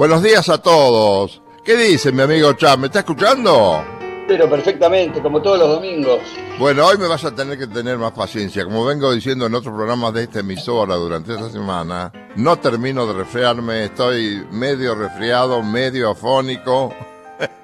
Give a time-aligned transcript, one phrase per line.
[0.00, 1.42] Buenos días a todos.
[1.62, 2.80] ¿Qué dice mi amigo Cham?
[2.80, 3.84] ¿Me está escuchando?
[4.26, 6.20] Pero perfectamente, como todos los domingos.
[6.58, 8.64] Bueno, hoy me vas a tener que tener más paciencia.
[8.64, 13.12] Como vengo diciendo en otros programas de esta emisora durante esta semana, no termino de
[13.12, 16.94] resfriarme, estoy medio resfriado, medio afónico,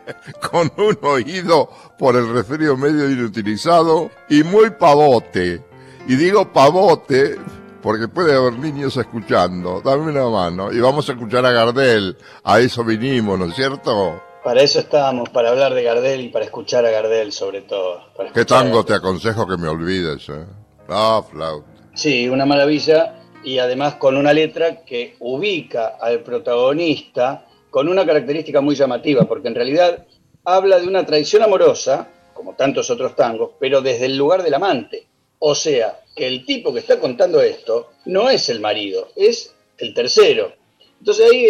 [0.50, 1.68] con un oído
[1.98, 5.62] por el resfrío medio inutilizado y muy pavote.
[6.08, 7.36] Y digo pavote
[7.82, 9.80] porque puede haber niños escuchando.
[9.84, 12.16] Dame una mano y vamos a escuchar a Gardel.
[12.44, 14.22] A eso vinimos, ¿no es cierto?
[14.42, 18.02] Para eso estábamos, para hablar de Gardel y para escuchar a Gardel sobre todo.
[18.32, 20.28] ¿Qué tango te aconsejo que me olvides?
[20.28, 20.44] Eh?
[20.88, 21.68] Ah, flauta.
[21.94, 28.62] Sí, una maravilla y además con una letra que ubica al protagonista con una característica
[28.62, 30.06] muy llamativa, porque en realidad
[30.46, 35.06] habla de una traición amorosa, como tantos otros tangos, pero desde el lugar del amante.
[35.40, 39.92] O sea, que el tipo que está contando esto no es el marido, es el
[39.92, 40.54] tercero.
[41.00, 41.44] Entonces ahí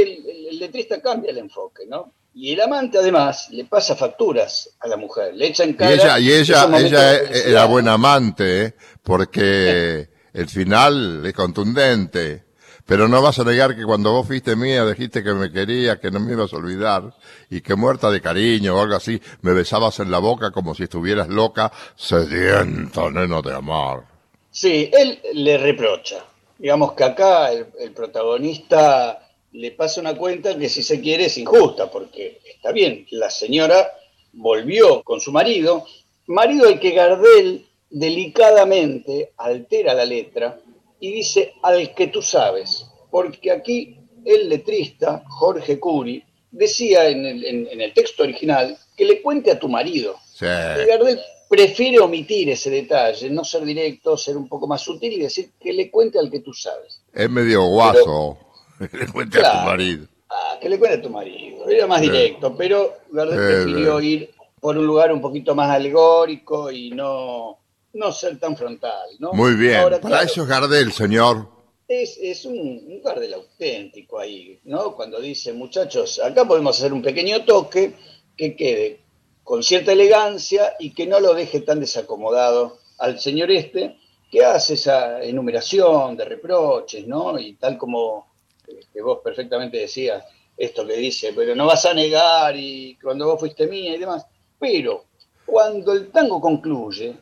[0.50, 2.12] el, letrista cambia el enfoque, ¿no?
[2.34, 5.92] Y el amante además le pasa facturas a la mujer, le echa en cara.
[5.92, 7.14] Y ella, y ella, ella
[7.46, 8.74] era buena amante, ¿eh?
[9.00, 12.45] porque el final es contundente.
[12.86, 16.12] Pero no vas a negar que cuando vos fuiste mía dijiste que me querías, que
[16.12, 17.12] no me ibas a olvidar
[17.50, 20.84] y que muerta de cariño o algo así me besabas en la boca como si
[20.84, 24.04] estuvieras loca, sediento, neno de amor.
[24.52, 26.24] Sí, él le reprocha.
[26.58, 29.20] Digamos que acá el, protagonista
[29.52, 33.90] le pasa una cuenta que si se quiere es injusta, porque está bien, la señora
[34.32, 35.84] volvió con su marido,
[36.26, 40.58] marido al que Gardel delicadamente altera la letra
[41.00, 47.92] y dice al que tú sabes, porque aquí el letrista, Jorge Curi, decía en el,
[47.94, 50.16] texto original que le cuente a tu marido.
[50.40, 55.20] Y Gardel prefiere omitir ese detalle, no ser directo, ser un poco más sutil y
[55.20, 57.02] decir que le cuente al que tú sabes.
[57.12, 58.38] Es medio guaso,
[58.90, 60.06] que le cuente a tu marido.
[60.28, 64.30] Ah, que le cuente a tu marido, era más directo, pero Gardel prefirió ir
[64.60, 67.58] por un lugar un poquito más alegórico y no,
[67.92, 69.08] no ser tan frontal.
[69.18, 69.32] ¿no?
[69.32, 71.48] Muy bien, para eso es Gardel, señor.
[71.88, 74.96] Es, es un, un, Gardel auténtico ahí, ¿no?
[74.96, 77.94] Cuando dice, muchachos, acá podemos hacer un pequeño toque
[78.36, 79.00] que quede
[79.44, 83.96] con cierta elegancia y que no lo deje tan desacomodado al señor este,
[84.30, 87.38] que hace esa enumeración de reproches, ¿no?
[87.38, 88.26] Y tal como
[88.66, 90.24] este, vos perfectamente decías,
[90.56, 94.26] esto que dice, pero no vas a negar y cuando vos fuiste mía y demás.
[94.58, 95.04] Pero
[95.44, 97.14] cuando el tango concluye,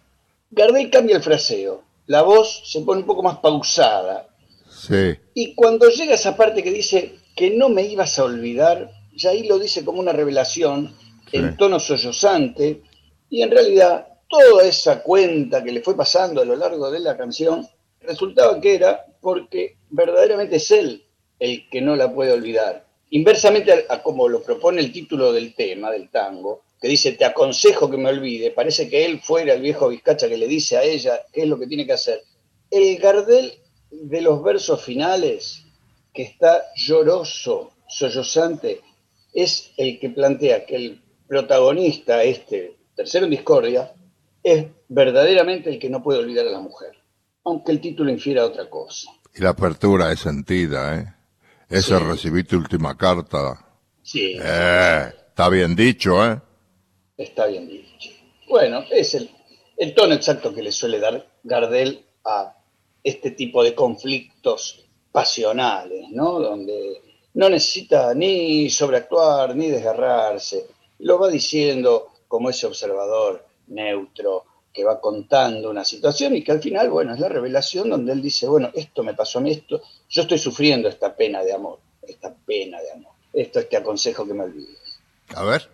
[0.54, 4.28] Gardel cambia el fraseo, la voz se pone un poco más pausada.
[4.68, 5.14] Sí.
[5.34, 9.46] Y cuando llega esa parte que dice que no me ibas a olvidar, ya ahí
[9.46, 10.94] lo dice como una revelación
[11.32, 12.82] en tono sollozante,
[13.28, 17.16] y en realidad toda esa cuenta que le fue pasando a lo largo de la
[17.16, 17.66] canción
[18.00, 21.04] resultaba que era porque verdaderamente es él
[21.38, 22.86] el que no la puede olvidar.
[23.10, 27.90] Inversamente a, como lo propone el título del tema, del tango, que dice, te aconsejo
[27.90, 31.20] que me olvide, parece que él fuera el viejo Vizcacha que le dice a ella
[31.32, 32.22] qué es lo que tiene que hacer.
[32.70, 33.54] El Gardel
[33.90, 35.64] de los versos finales,
[36.12, 38.80] que está lloroso, sollozante,
[39.32, 43.92] es el que plantea que el protagonista, este tercero en discordia,
[44.42, 46.92] es verdaderamente el que no puede olvidar a la mujer,
[47.44, 49.10] aunque el título infiera otra cosa.
[49.34, 51.14] Y la apertura es sentida, ¿eh?
[51.68, 53.58] Ese recibí tu última carta.
[54.02, 54.36] Sí.
[54.40, 56.40] Eh, está bien dicho, ¿eh?
[57.16, 58.10] Está bien dicho.
[58.48, 59.30] Bueno, es el,
[59.76, 62.56] el tono exacto que le suele dar Gardel a
[63.02, 66.40] este tipo de conflictos pasionales, ¿no?
[66.40, 67.00] Donde
[67.34, 70.66] no necesita ni sobreactuar ni desgarrarse,
[71.00, 76.60] lo va diciendo como ese observador neutro que va contando una situación y que al
[76.60, 79.80] final, bueno, es la revelación donde él dice, bueno, esto me pasó a mí, esto,
[80.08, 83.12] yo estoy sufriendo esta pena de amor, esta pena de amor.
[83.32, 84.78] Esto es que aconsejo que me olvides.
[85.34, 85.68] A ver.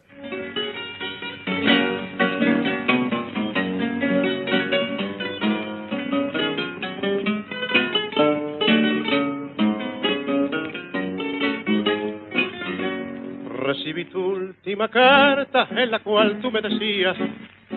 [14.71, 17.17] Última carta en la cual tú me decías,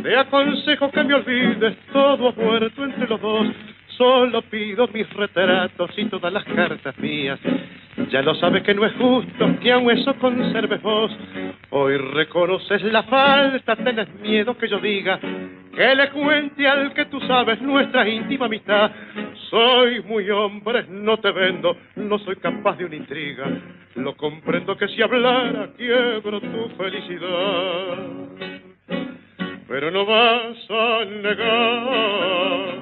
[0.04, 3.48] te aconsejo que me olvides, todo ha muerto entre los dos,
[3.98, 7.40] solo pido mis retratos y todas las cartas mías.
[8.12, 11.12] Ya lo sabes que no es justo que aún eso conserves vos.
[11.72, 15.20] Hoy reconoces la falta, tenés miedo que yo diga
[15.76, 18.92] que le cuente al que tú sabes nuestra íntima amistad.
[19.54, 23.46] Soy muy hombre, no te vendo, no soy capaz de una intriga.
[23.94, 27.98] Lo comprendo que si hablara quiebro tu felicidad.
[29.68, 32.74] pero no vas a negar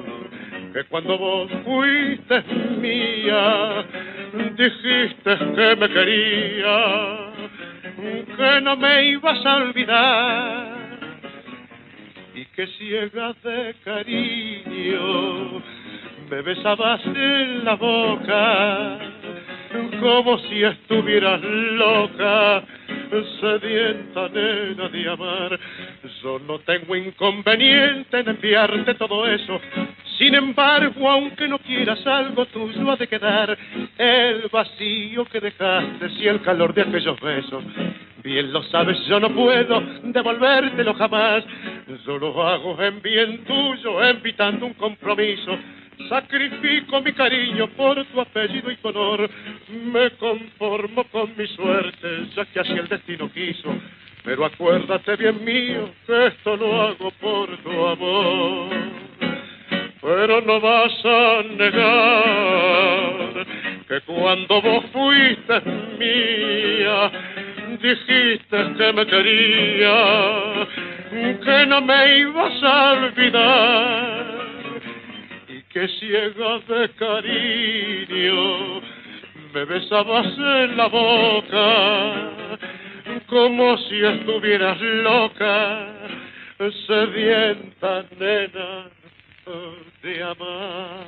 [0.72, 2.42] que cuando vos fuiste
[2.80, 3.86] mía,
[4.56, 7.34] dijiste que me quería,
[8.38, 10.72] que no me ibas a olvidar
[12.34, 15.62] y que ciega de cariño
[16.32, 18.98] me besabas en la boca
[20.00, 22.64] como si estuvieras loca
[23.42, 25.60] sedienta nena de amar.
[26.24, 29.60] Yo no tengo inconveniente en enviarte todo eso.
[30.18, 33.58] Sin embargo, aunque no quieras algo tuyo ha de quedar
[33.98, 37.62] el vacío que dejaste y el calor de aquellos besos.
[38.24, 41.44] Bien lo sabes, yo no puedo devolvértelo jamás.
[42.06, 45.58] Yo lo hago en bien tuyo, evitando un compromiso
[46.10, 49.30] Sacrifico mi cariño por tu apellido y tu honor.
[49.70, 53.74] Me conformo con mi suerte, ya que así el destino quiso.
[54.24, 58.70] Pero acuérdate bien mío que esto lo hago por tu amor.
[60.02, 63.46] Pero no vas a negar
[63.88, 65.62] que cuando vos fuiste
[66.00, 67.12] mía,
[67.82, 70.68] dijiste que me quería,
[71.44, 74.42] que no me ibas a olvidar
[75.74, 78.82] que ciega de cariño
[79.54, 82.32] me besabas en la boca
[83.28, 85.88] como si estuvieras loca,
[86.88, 88.90] sedienta nena
[90.04, 91.08] de amar.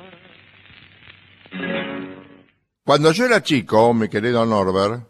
[2.84, 5.06] Cuando yo era chico, mi querido Norbert,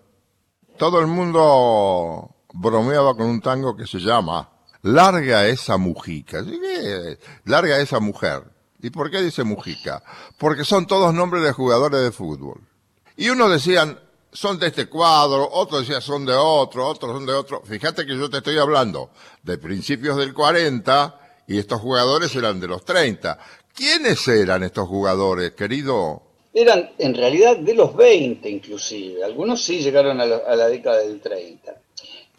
[0.77, 4.49] todo el mundo bromeaba con un tango que se llama
[4.83, 6.43] Larga esa mujica.
[7.45, 8.54] Larga esa mujer.
[8.85, 10.03] ¿Y por qué dice Mujica?
[10.37, 12.61] Porque son todos nombres de jugadores de fútbol.
[13.17, 13.99] Y unos decían,
[14.31, 17.63] son de este cuadro, otros decían son de otro, otros son de otro.
[17.63, 19.09] Fíjate que yo te estoy hablando
[19.43, 23.39] de principios del 40 y estos jugadores eran de los 30.
[23.75, 26.21] ¿Quiénes eran estos jugadores, querido?
[26.53, 29.25] Eran en realidad de los 20 inclusive.
[29.25, 31.75] Algunos sí llegaron a, la década del 30.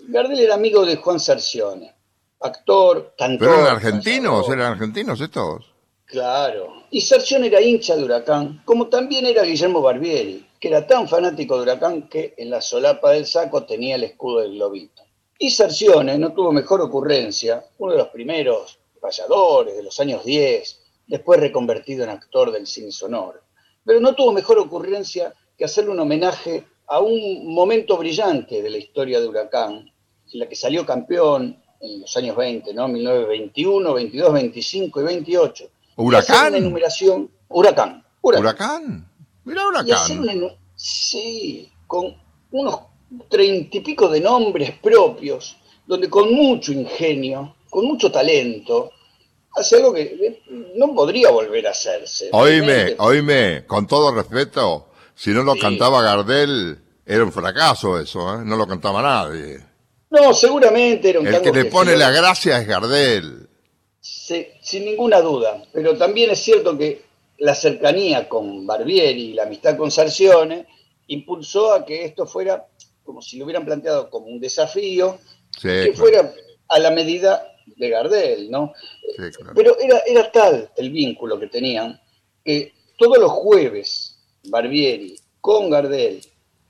[0.10, 1.92] Gardel era amigo de Juan Sarcione,
[2.40, 3.48] actor, cantor.
[3.48, 4.48] ¿Pero eran argentinos?
[4.48, 5.75] ¿Eran argentinos estos?
[6.06, 6.84] Claro.
[6.92, 11.56] Y Sarción era hincha de Huracán, como también era Guillermo Barbieri, que era tan fanático
[11.56, 15.02] de Huracán que en la solapa del saco tenía el escudo del globito.
[15.40, 20.80] Y Sarcione no tuvo mejor ocurrencia, uno de los primeros payadores de los años 10,
[21.07, 23.42] después reconvertido en actor del cine sonoro.
[23.84, 28.78] Pero no tuvo mejor ocurrencia que hacerle un homenaje a un momento brillante de la
[28.78, 29.92] historia de Huracán,
[30.31, 32.88] en la que salió campeón en los años 20, ¿no?
[32.88, 36.48] 1921, 22, 25 y 28 ¿Huracán?
[36.50, 37.32] Una enumeración.
[37.48, 38.04] Huracán.
[38.22, 39.10] Huracán.
[39.44, 40.58] Mira Huracán.
[40.76, 42.16] sí, con
[42.52, 42.80] unos
[43.30, 48.92] treinta y pico de nombres propios, donde con mucho ingenio, con mucho talento,
[49.56, 50.42] hace algo que
[50.76, 52.30] no podría volver a hacerse.
[52.32, 58.44] Oíme, oíme, con todo respeto, si no lo cantaba Gardel, era un fracaso eso, ¿eh?
[58.44, 59.60] no lo cantaba nadie.
[60.10, 63.45] No, seguramente era un El que le pone la gracia es Gardel
[64.06, 67.02] sin ninguna duda, pero también es cierto que
[67.40, 70.68] la cercanía con Barbieri y la amistad con Sarcione
[71.07, 72.68] impulsó a que esto fuera
[73.04, 75.18] como si lo hubieran planteado como un desafío,
[75.60, 76.31] que fuera
[76.68, 78.74] a la medida de Gardel, ¿no?
[79.56, 82.00] Pero era, era tal el vínculo que tenían
[82.44, 84.18] que todos los jueves
[84.50, 86.22] Barbieri con Gardel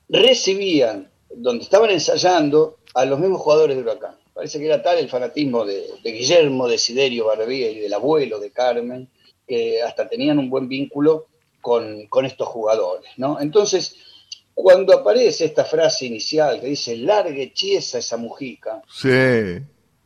[0.08, 4.16] recibían, donde estaban ensayando, a los mismos jugadores de Huracán.
[4.36, 9.08] Parece que era tal el fanatismo de, Guillermo, de Siderio y del abuelo de Carmen,
[9.48, 11.28] que hasta tenían un buen vínculo
[11.62, 13.40] con, estos jugadores, ¿no?
[13.40, 13.96] Entonces,
[14.54, 19.62] cuando aparece esta frase inicial que dice, largue chiesa esa mujica, sí.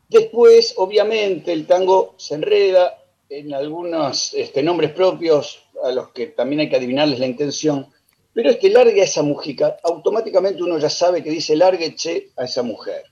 [0.08, 6.60] después, obviamente, el tango se enreda en algunos este, nombres propios a los que también
[6.60, 7.88] hay que adivinarles la intención,
[8.32, 12.46] pero este largue a esa mujica, automáticamente uno ya sabe que dice largue che a
[12.46, 13.06] esa mujer.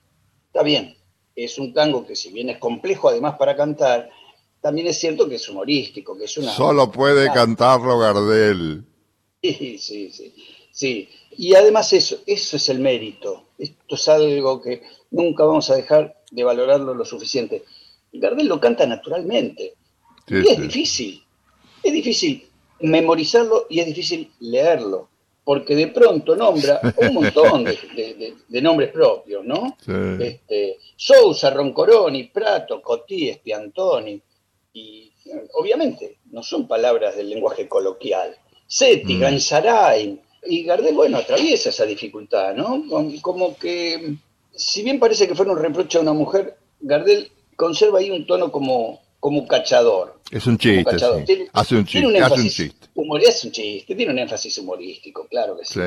[0.46, 0.97] Está bien,
[1.44, 4.10] es un tango que si bien es complejo además para cantar,
[4.60, 6.52] también es cierto que es humorístico, que es una...
[6.52, 8.84] Solo puede cantarlo Gardel.
[9.42, 10.34] Sí, sí, sí,
[10.72, 11.08] sí.
[11.36, 13.44] Y además eso, eso es el mérito.
[13.56, 17.64] Esto es algo que nunca vamos a dejar de valorarlo lo suficiente.
[18.12, 19.74] Gardel lo canta naturalmente.
[20.26, 21.22] y es difícil.
[21.82, 22.48] Es difícil
[22.80, 25.08] memorizarlo y es difícil leerlo
[25.48, 29.78] porque de pronto nombra un montón de, nombres propios, ¿no?
[30.20, 34.20] Este, Sousa, Roncoroni, Prato, Cotí, Espiantoni,
[34.74, 35.10] y
[35.54, 38.36] obviamente no son palabras del lenguaje coloquial.
[38.66, 40.18] Seti, mm.
[40.44, 42.84] y Gardel, bueno, atraviesa esa dificultad, ¿no?
[43.22, 44.16] Como que,
[44.54, 48.52] si bien parece que fuera un reproche a una mujer, Gardel conserva ahí un tono
[48.52, 50.20] como, como cachador.
[50.30, 50.96] Es un chiste.
[51.52, 52.00] hace un chiste.
[52.00, 52.88] Tiene un hace un chiste.
[53.28, 55.80] es un chiste, tiene un énfasis humorístico, claro que sí.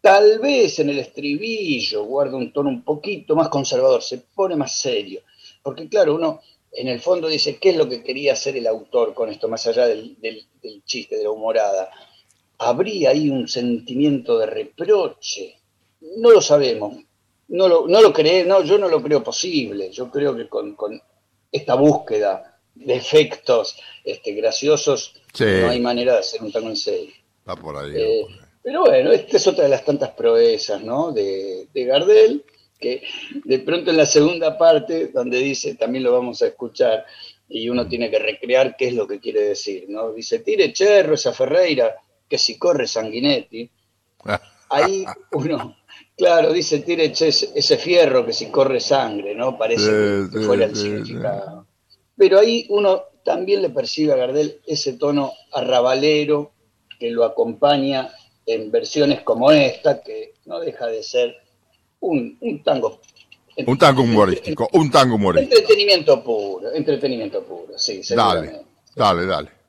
[0.00, 4.78] Tal vez en el estribillo guarda un tono un poquito más conservador, se pone más
[4.78, 5.22] serio.
[5.62, 6.40] Porque claro, uno
[6.72, 9.66] en el fondo dice, ¿qué es lo que quería hacer el autor con esto, más
[9.66, 10.16] allá del,
[10.84, 11.88] chiste, de la humorada?
[12.58, 15.56] ¿Habría ahí un sentimiento de reproche?
[16.18, 16.96] No lo sabemos.
[17.48, 19.90] No lo, no lo cree, no, yo no lo creo posible.
[19.90, 20.76] Yo creo que con,
[21.54, 27.14] esta búsqueda de efectos este, graciosos no hay manera de hacer un tango en serio.
[27.48, 27.92] Va por ahí.
[27.94, 28.26] Eh,
[28.62, 31.12] pero bueno, esta es otra de las tantas proezas ¿no?
[31.12, 32.44] de, de Gardel
[32.80, 33.02] que
[33.44, 37.06] de pronto en la segunda parte, donde dice, también lo vamos a escuchar,
[37.48, 40.12] y uno tiene que recrear qué es lo que quiere decir, ¿no?
[40.12, 41.94] Dice, tire Cherro esa Ferreira,
[42.28, 43.70] que si corre Sanguinetti.
[44.70, 45.76] Ahí uno,
[46.16, 49.56] claro, dice, tire ese fierro, que si corre sangre, ¿no?
[49.58, 51.66] Parece que, fuera el significado.
[52.16, 56.52] Pero ahí uno también le percibe a Gardel ese tono arrabalero
[56.98, 58.12] que lo acompaña
[58.46, 61.36] en versiones como esta, que no deja de ser
[62.00, 63.00] un, un tango.
[63.66, 65.56] Un tango humorístico, un tango humorístico.
[65.56, 68.62] Entretenimiento puro, entretenimiento puro, sí, Dale,
[68.94, 69.63] dale, dale.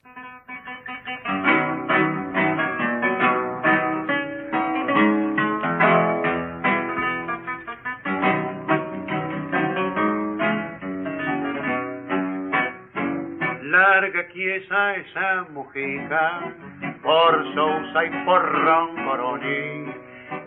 [14.46, 16.54] Quiesa esa mujica
[17.02, 19.92] por Sousa y por Roncoroni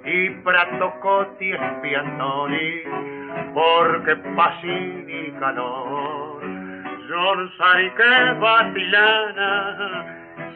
[0.04, 2.82] y Pratocoti espiantoni,
[3.54, 6.40] porque pasini calor.
[7.08, 9.56] Yorsay que batilana,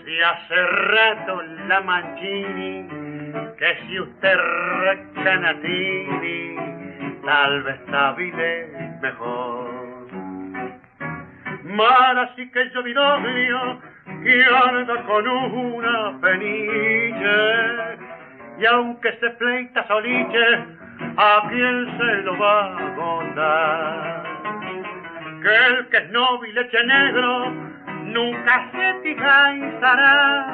[0.04, 2.86] si hace rato la manchini,
[3.58, 4.36] que si usted
[4.84, 6.56] recanatini,
[7.24, 7.80] tal vez
[8.16, 8.52] vive
[9.02, 9.61] mejor.
[11.72, 13.80] Mal así que yo vidoglio,
[14.22, 17.96] que anda con una penilla,
[18.58, 20.66] y aunque se pleita soliche,
[21.16, 24.22] ¿a quién se lo va a contar?
[25.42, 26.10] Que el que es
[26.54, 27.50] leche negro
[28.04, 30.46] nunca se tigaizará.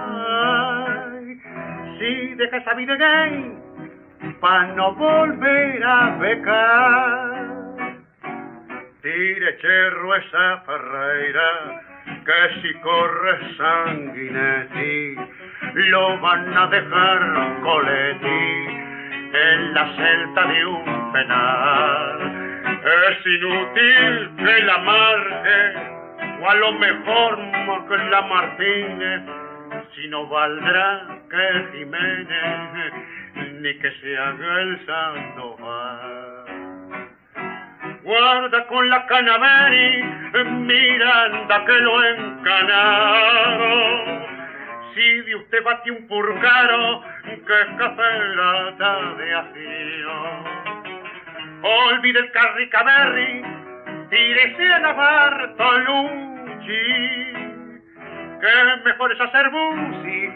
[1.99, 3.59] Si deja esa vida gay,
[4.41, 7.38] pa' no volver a becar.
[9.01, 11.83] Tire cherro esa Ferreira,
[12.27, 15.15] que si corre sanguinetti,
[15.91, 18.89] lo van a dejar coleti
[19.33, 22.19] en la celda de un penal.
[23.09, 25.61] Es inútil que la marque,
[26.43, 27.39] o a lo mejor
[27.89, 29.23] que la Martínez,
[29.95, 32.93] si no valdrá que Jiménez,
[33.61, 36.38] ni que se haga el Sandoval.
[38.09, 40.03] Guarda con la canaveri,
[40.65, 43.59] Miranda que lo encanaron
[44.95, 50.17] si de usted bate un purcaro que cafelata de afío.
[51.63, 53.43] Olvide el carricaberri,
[54.09, 56.85] tírese a la Bartolucci,
[58.41, 60.33] que mejor es hacer busi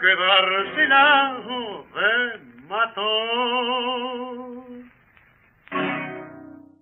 [0.00, 1.38] que dársela
[1.94, 4.65] de matón.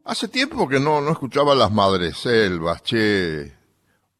[0.04, 3.52] Hace tiempo que no, no escuchaba las Madres Selvas, che,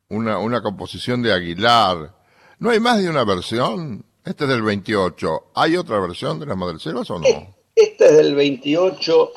[0.08, 2.14] una, una composición de Aguilar,
[2.58, 4.04] ¿No hay más de una versión?
[4.24, 5.50] Este es del 28.
[5.54, 7.26] ¿Hay otra versión de las Madreselvas o no?
[7.74, 9.32] Esta es del 28.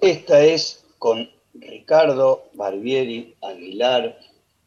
[0.00, 4.18] Esta es con Ricardo Barbieri Aguilar,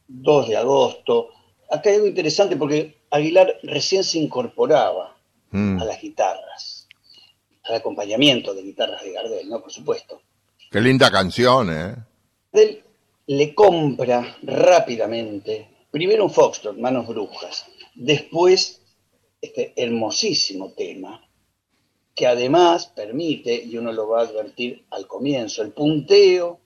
[0.07, 1.29] 2 de agosto.
[1.69, 5.15] Acá hay algo interesante porque Aguilar recién se incorporaba
[5.51, 5.79] mm.
[5.79, 6.87] a las guitarras,
[7.65, 9.61] al acompañamiento de guitarras de Gardel, ¿no?
[9.61, 10.21] Por supuesto.
[10.71, 11.95] Qué linda canción, ¿eh?
[12.51, 12.83] Él
[13.25, 18.81] le compra rápidamente, primero un Foxtrot, Manos Brujas, Después,
[19.41, 21.27] este hermosísimo tema,
[22.15, 26.59] que además permite, y uno lo va a advertir al comienzo, el punteo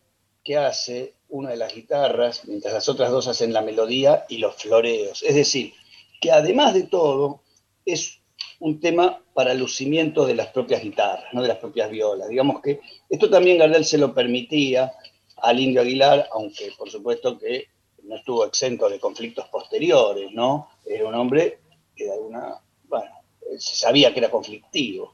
[0.43, 4.55] que hace una de las guitarras, mientras las otras dos hacen la melodía y los
[4.55, 5.23] floreos.
[5.23, 5.73] Es decir,
[6.19, 7.41] que además de todo,
[7.85, 8.19] es
[8.63, 12.29] un tema para lucimiento de las propias guitarras, no de las propias violas.
[12.29, 12.79] Digamos que
[13.09, 14.93] esto también Gardel se lo permitía
[15.41, 17.67] al Indio Aguilar, aunque por supuesto que
[18.03, 20.69] no estuvo exento de conflictos posteriores, ¿no?
[20.85, 21.59] Era un hombre
[21.93, 22.55] que de alguna,
[22.87, 23.11] bueno,
[23.57, 25.13] se sabía que era conflictivo.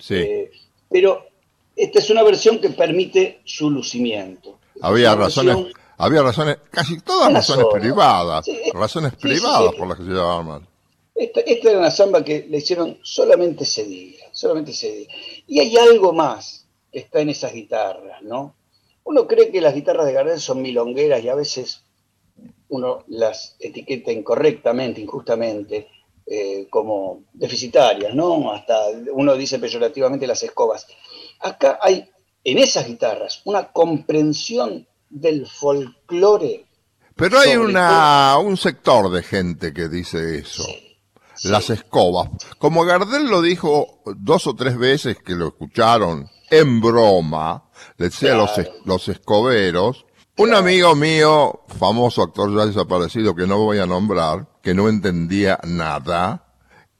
[0.00, 0.16] Sí.
[0.16, 0.50] Eh,
[0.90, 1.24] pero
[1.76, 4.58] esta es una versión que permite su lucimiento.
[4.80, 5.56] Había razones,
[5.98, 10.68] había razones, casi todas razones privadas, razones privadas por las que se llevaban mal.
[11.18, 15.08] Esta, esta, era una samba que le hicieron solamente ese día, solamente ese día.
[15.48, 18.54] Y hay algo más que está en esas guitarras, ¿no?
[19.02, 21.82] Uno cree que las guitarras de Gardel son milongueras y a veces
[22.68, 25.88] uno las etiqueta incorrectamente, injustamente,
[26.24, 28.52] eh, como deficitarias, ¿no?
[28.52, 28.78] Hasta
[29.12, 30.86] uno dice peyorativamente las escobas.
[31.40, 32.08] Acá hay
[32.44, 36.66] en esas guitarras una comprensión del folclore.
[37.16, 40.64] Pero hay una, un sector de gente que dice eso.
[41.44, 42.30] Las escobas.
[42.58, 48.34] Como Gardel lo dijo dos o tres veces que lo escucharon en broma, le decía
[48.34, 48.50] los,
[48.84, 54.72] los escoberos, un amigo mío, famoso actor ya desaparecido que no voy a nombrar, que
[54.72, 56.44] no entendía nada,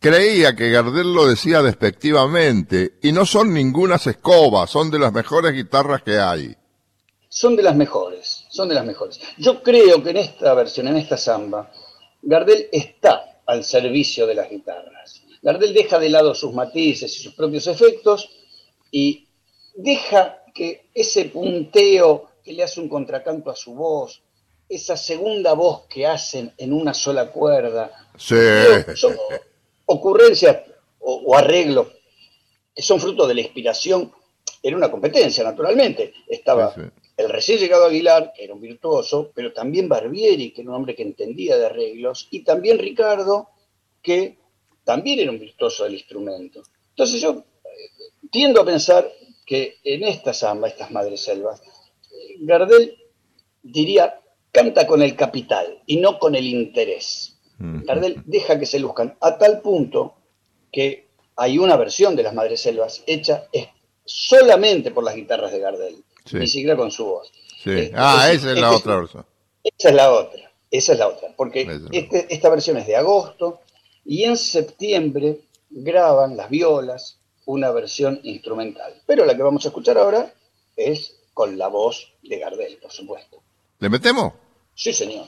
[0.01, 5.53] creía que Gardel lo decía despectivamente y no son ningunas escobas, son de las mejores
[5.53, 6.57] guitarras que hay.
[7.29, 9.21] Son de las mejores, son de las mejores.
[9.37, 11.71] Yo creo que en esta versión, en esta samba,
[12.23, 15.23] Gardel está al servicio de las guitarras.
[15.41, 18.29] Gardel deja de lado sus matices y sus propios efectos
[18.91, 19.27] y
[19.75, 24.23] deja que ese punteo que le hace un contracanto a su voz,
[24.69, 29.17] esa segunda voz que hacen en una sola cuerda, son
[29.87, 30.59] ocurrencias
[30.99, 31.87] o, arreglos
[32.75, 34.13] que son fruto de la inspiración
[34.63, 36.13] en una competencia, naturalmente.
[36.29, 36.75] Estaba
[37.19, 40.95] el recién llegado Aguilar, que era un virtuoso, pero también Barbieri, que era un hombre
[40.95, 43.49] que entendía de arreglos, y también Ricardo,
[44.01, 44.39] que
[44.85, 46.63] también era un virtuoso del instrumento.
[46.91, 49.13] Entonces yo eh, tiendo a pensar
[49.45, 51.61] que en esta samba, estas madres selvas,
[52.39, 52.97] Gardel
[53.63, 54.21] diría,
[54.53, 57.37] canta con el capital y no con el interés.
[57.59, 57.83] Mm.
[57.83, 60.15] Gardel deja que se luzcan a tal punto
[60.71, 63.49] que hay una versión de las madres selvas hecha
[64.05, 67.33] solamente por las guitarras de Gardel, ni siquiera con su voz.
[67.65, 69.27] Eh, ah, esa es la otra versión.
[69.63, 73.61] Esa es la otra, esa es la otra, porque este, esta versión es de agosto
[74.05, 78.95] y en septiembre graban las violas, una versión instrumental.
[79.07, 80.33] Pero la que vamos a escuchar ahora
[80.77, 83.43] es con la voz de Gardel, por supuesto.
[83.79, 84.33] ¿Le metemos?
[84.75, 85.27] Sí, señor.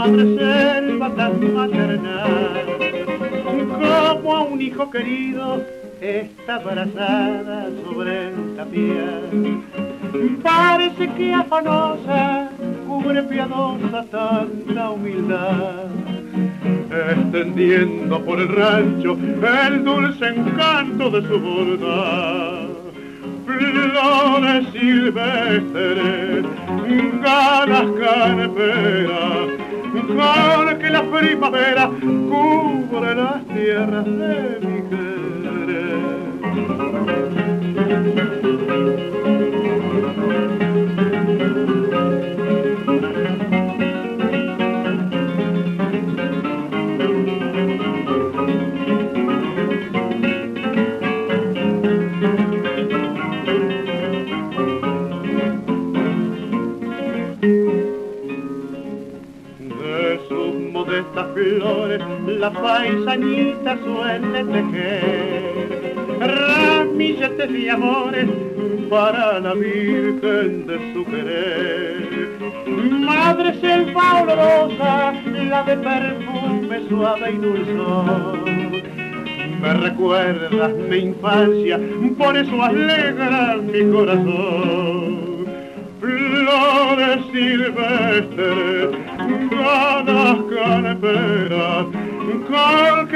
[0.00, 2.64] Madre selva tan maternal,
[3.82, 5.62] como a un hijo querido
[6.00, 9.60] está abrazada sobre el tapial.
[10.42, 12.48] Parece que afanosa
[12.86, 15.90] cubre piadosa tanta humildad,
[17.12, 19.18] extendiendo por el rancho
[19.68, 22.70] el dulce encanto de su bondad
[23.90, 26.44] flores silvestres,
[27.22, 35.90] ganas caneperas, con que la primavera cubre las tierras de mi querer.
[62.52, 65.80] La paisanita suele tejer
[66.18, 68.28] ramilletes y amores
[68.88, 72.38] para la Virgen de su querer.
[73.06, 75.12] Madre selva olorosa,
[75.48, 78.82] la de perfume suave y dulzón.
[79.60, 81.78] Me recuerdas mi infancia,
[82.18, 85.30] por eso alegra mi corazón
[86.50, 88.90] flores silvestres,
[89.50, 91.89] ganas caneperas, con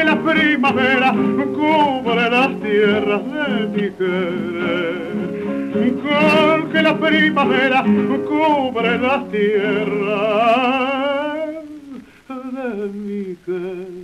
[0.04, 5.14] que la primavera cubre las tierras de mi querer.
[6.02, 10.04] Con que la primavera cubre las tierras
[12.28, 13.94] de mi querer.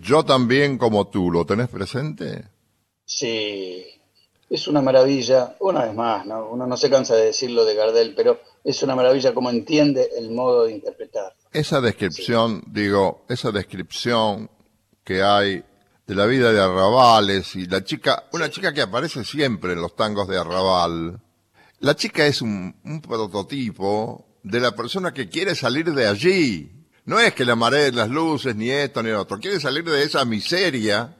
[0.00, 2.44] Yo también como tú, ¿lo tenés presente?
[3.04, 3.84] Sí,
[4.48, 6.48] es una maravilla, una vez más, ¿no?
[6.50, 10.30] uno no se cansa de decirlo de Gardel, pero es una maravilla como entiende el
[10.30, 11.34] modo de interpretar.
[11.52, 14.50] Esa descripción, digo, esa descripción
[15.04, 15.62] que hay
[16.06, 19.94] de la vida de Arrabales y la chica, una chica que aparece siempre en los
[19.94, 21.20] tangos de Arrabal.
[21.80, 26.70] La chica es un, un prototipo de la persona que quiere salir de allí.
[27.04, 29.38] No es que le mareen las luces, ni esto, ni otro.
[29.38, 31.16] Quiere salir de esa miseria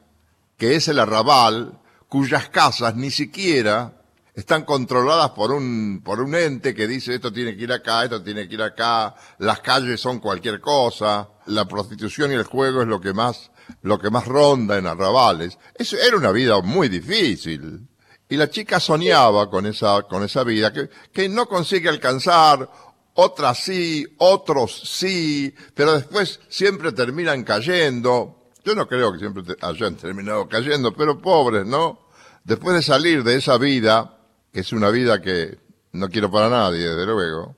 [0.56, 1.78] que es el arrabal,
[2.08, 4.03] cuyas casas ni siquiera
[4.34, 8.22] están controladas por un, por un ente que dice esto tiene que ir acá, esto
[8.22, 12.88] tiene que ir acá, las calles son cualquier cosa, la prostitución y el juego es
[12.88, 15.56] lo que más, lo que más ronda en arrabales.
[15.74, 17.86] Eso era una vida muy difícil.
[18.28, 22.68] Y la chica soñaba con esa, con esa vida que, que no consigue alcanzar,
[23.14, 28.50] otras sí, otros sí, pero después siempre terminan cayendo.
[28.64, 32.08] Yo no creo que siempre hayan terminado cayendo, pero pobres, ¿no?
[32.42, 34.18] Después de salir de esa vida,
[34.54, 35.58] que es una vida que
[35.92, 37.56] no quiero para nadie, desde luego,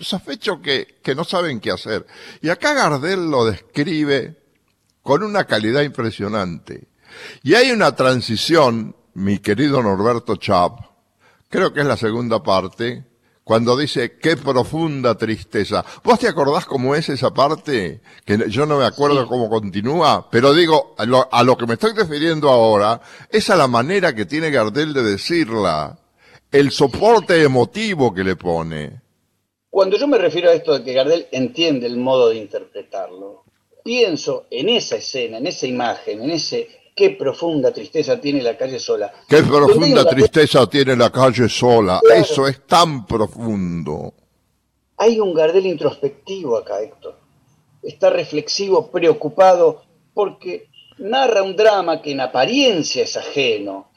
[0.00, 2.04] sospecho que, que no saben qué hacer.
[2.42, 4.42] Y acá Gardel lo describe
[5.00, 6.88] con una calidad impresionante.
[7.44, 10.80] Y hay una transición mi querido Norberto Chap,
[11.48, 13.04] creo que es la segunda parte,
[13.44, 15.84] cuando dice qué profunda tristeza.
[16.02, 18.00] ¿Vos te acordás cómo es esa parte?
[18.24, 21.74] Que yo no me acuerdo cómo continúa, pero digo, a lo, a lo, que me
[21.74, 26.00] estoy refiriendo ahora es a la manera que tiene Gardel de decirla,
[26.54, 29.00] el soporte emotivo que le pone.
[29.68, 33.42] Cuando yo me refiero a esto de que Gardel entiende el modo de interpretarlo,
[33.82, 38.78] pienso en esa escena, en esa imagen, en ese qué profunda tristeza tiene la calle
[38.78, 39.12] sola.
[39.28, 42.00] Qué profunda tristeza tiene la calle sola.
[42.14, 44.14] Eso es tan profundo.
[44.98, 47.18] Hay un Gardel introspectivo acá, Héctor.
[47.82, 49.82] Está reflexivo, preocupado,
[50.14, 53.88] porque narra un drama que en apariencia es ajeno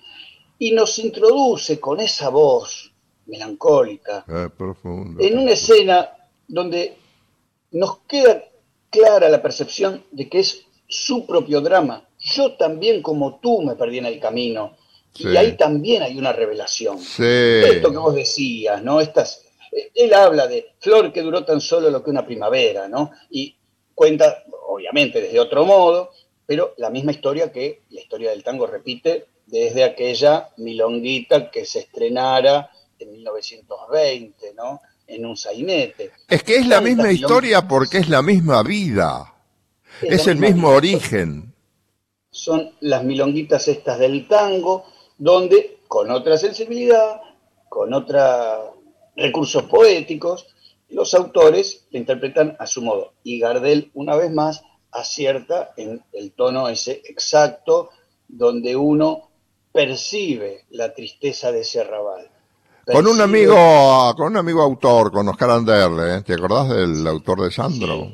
[0.60, 2.92] y nos introduce con esa voz
[3.26, 4.26] melancólica
[5.20, 6.10] en una escena
[6.48, 6.98] donde
[7.72, 8.44] nos queda
[8.90, 14.00] clara la percepción de que es su propio drama yo también como tú me perdí
[14.00, 14.76] en el camino.
[15.16, 17.00] Y ahí también hay una revelación.
[17.00, 19.02] Esto que vos decías, ¿no?
[19.02, 23.12] Estas, eh, él habla de flor que duró tan solo lo que una primavera, ¿no?
[23.32, 23.56] Y
[23.96, 26.12] cuenta, obviamente, desde otro modo,
[26.46, 31.80] pero la misma historia que la historia del tango repite desde aquella milonguita que se
[31.80, 34.82] estrenara en 1920, ¿no?
[35.08, 36.12] En un sainete.
[36.28, 39.34] Es que es la misma historia porque es la misma vida.
[40.02, 41.56] Es, el mismo origen
[42.38, 44.86] son las milonguitas estas del tango,
[45.18, 47.20] donde con otra sensibilidad,
[47.68, 48.76] con otros
[49.16, 50.46] recursos poéticos,
[50.90, 53.14] los autores la interpretan a su modo.
[53.24, 57.90] Y Gardel, una vez más, acierta en el tono ese exacto
[58.28, 59.27] donde uno
[59.78, 62.28] percibe la tristeza de ese arrabal.
[62.92, 66.22] Con un amigo, con un amigo autor, con Oscar Anderle, ¿eh?
[66.24, 68.12] ¿te acordás del autor de Sandro?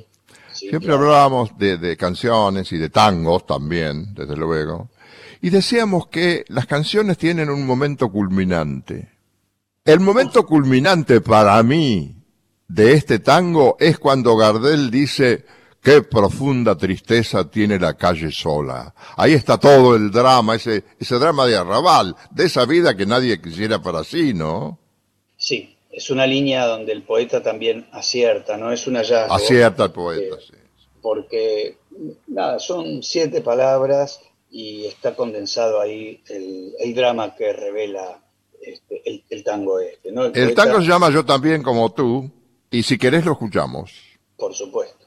[0.52, 4.89] Siempre hablábamos de, canciones y de tangos también, desde luego.
[5.41, 9.13] Y decíamos que las canciones tienen un momento culminante.
[9.86, 12.13] El momento culminante para mí
[12.67, 15.45] de este tango es cuando Gardel dice,
[15.84, 18.96] qué profunda tristeza tiene la calle sola.
[19.17, 23.41] Ahí está todo el drama, ese, ese drama de arrabal, de esa vida que nadie
[23.41, 24.80] quisiera para sí, ¿no?
[25.36, 28.72] Sí, es una línea donde el poeta también acierta, ¿no?
[28.72, 30.54] Es una ya Acierta el poeta, sí.
[31.02, 31.78] Porque,
[32.28, 38.24] nada, son siete palabras y está condensado ahí el, drama que revela
[38.62, 40.13] este, el, tango este.
[40.13, 40.26] ¿no?
[40.26, 42.32] el tango se llama Yo también como tú,
[42.72, 43.91] y si querés lo escuchamos.
[44.38, 45.02] Por supuesto.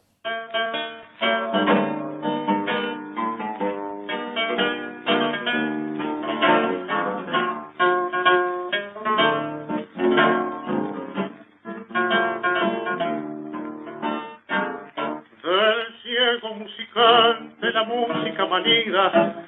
[18.56, 19.44] Música manida,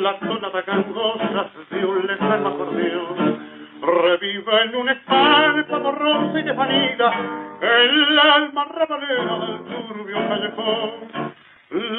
[0.00, 3.50] la tonada gangosa de un lejano acordeón.
[3.80, 7.12] Revive en un esparpa borrosa y desvanida
[7.60, 11.34] el alma rabalera del turbio callejón.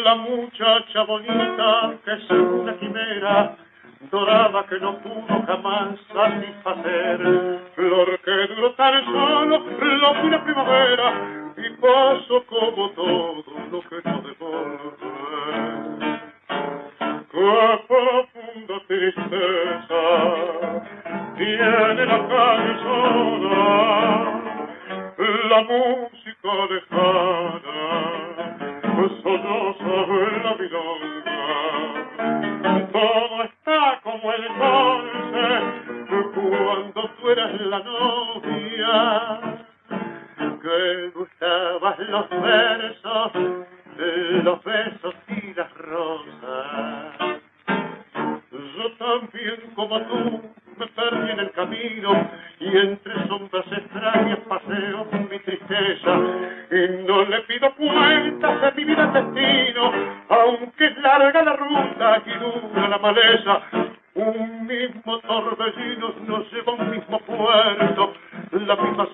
[0.03, 3.55] La muchacha bonita que es una quimera,
[4.11, 7.59] dorada que no pudo jamás satisfacer.
[7.75, 11.13] Flor que duró tan solo lo que primavera
[11.57, 14.20] y pasó como todo lo que no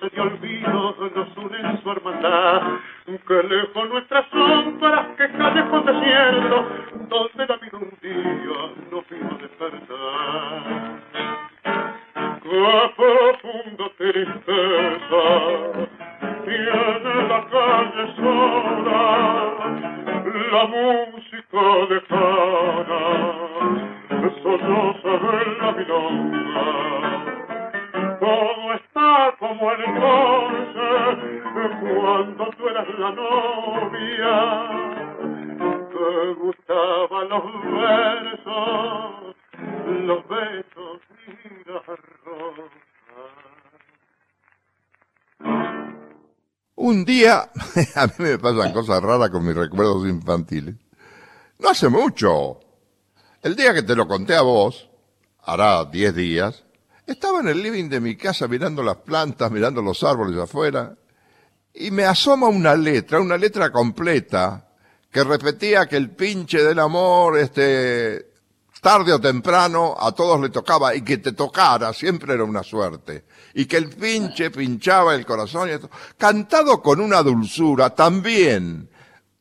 [0.00, 2.62] sed de olvido nos une en su hermandad.
[3.26, 4.26] Que lejos nuestras
[47.94, 50.74] a mí me pasan cosas raras con mis recuerdos infantiles.
[51.58, 52.60] No hace mucho,
[53.42, 54.88] el día que te lo conté a vos,
[55.42, 56.64] hará diez días,
[57.06, 60.96] estaba en el living de mi casa mirando las plantas, mirando los árboles afuera,
[61.74, 64.68] y me asoma una letra, una letra completa,
[65.10, 68.32] que repetía que el pinche del amor, este,
[68.82, 73.24] tarde o temprano a todos le tocaba, y que te tocara siempre era una suerte,
[73.58, 78.88] y que el pinche pinchaba el corazón, y esto, cantado con una dulzura, también,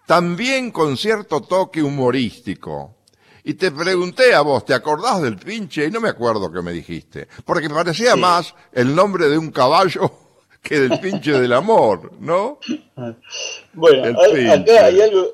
[0.08, 2.95] también con cierto toque humorístico.
[3.43, 5.86] Y te pregunté a vos, ¿te acordás del pinche?
[5.86, 7.27] Y no me acuerdo qué me dijiste.
[7.45, 10.12] Porque parecía más el nombre de un caballo
[10.63, 12.58] que del pinche del amor, ¿no?
[13.73, 15.27] Bueno, acá hay algo.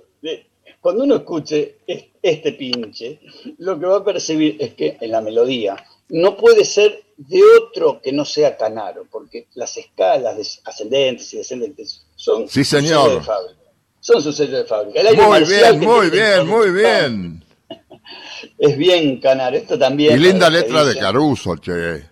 [0.81, 1.77] cuando uno escuche
[2.21, 3.21] este pinche,
[3.59, 5.77] lo que va a percibir es que en la melodía
[6.09, 12.05] no puede ser de otro que no sea Canaro, porque las escalas ascendentes y descendentes
[12.15, 13.15] son sí, señor.
[13.15, 13.59] de fábrica.
[13.99, 15.01] Son su sello de fábrica.
[15.13, 17.43] muy bien, muy bien, muy bien
[18.57, 19.55] es bien canar.
[19.55, 20.15] Esto también.
[20.15, 22.03] Y linda letra de Caruso, che.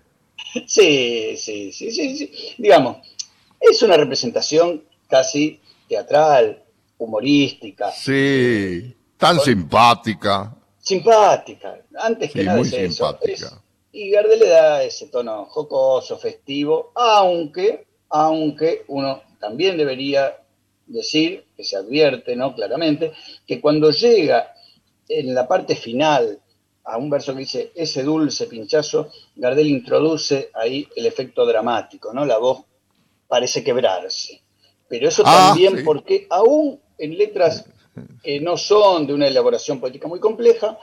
[0.67, 2.97] Sí, sí, sí, sí, Digamos,
[3.59, 6.61] es una representación casi teatral,
[6.97, 7.91] humorística.
[7.91, 10.53] Sí, tan simpática.
[10.79, 13.60] Simpática, antes que nada muy simpática.
[13.91, 20.37] Y Gardel le da ese tono jocoso, festivo, aunque, aunque uno también debería
[20.85, 22.55] decir, que se advierte, ¿no?
[22.55, 23.13] Claramente,
[23.45, 24.53] que cuando llega
[25.07, 26.39] en la parte final,
[26.83, 32.25] a un verso que dice, ese dulce pinchazo, Gardel introduce ahí el efecto dramático, ¿no?
[32.25, 32.63] La voz
[33.27, 34.41] parece quebrarse.
[34.87, 37.65] Pero eso ah, también porque aún en letras
[38.23, 40.77] que no son de una elaboración poética muy compleja,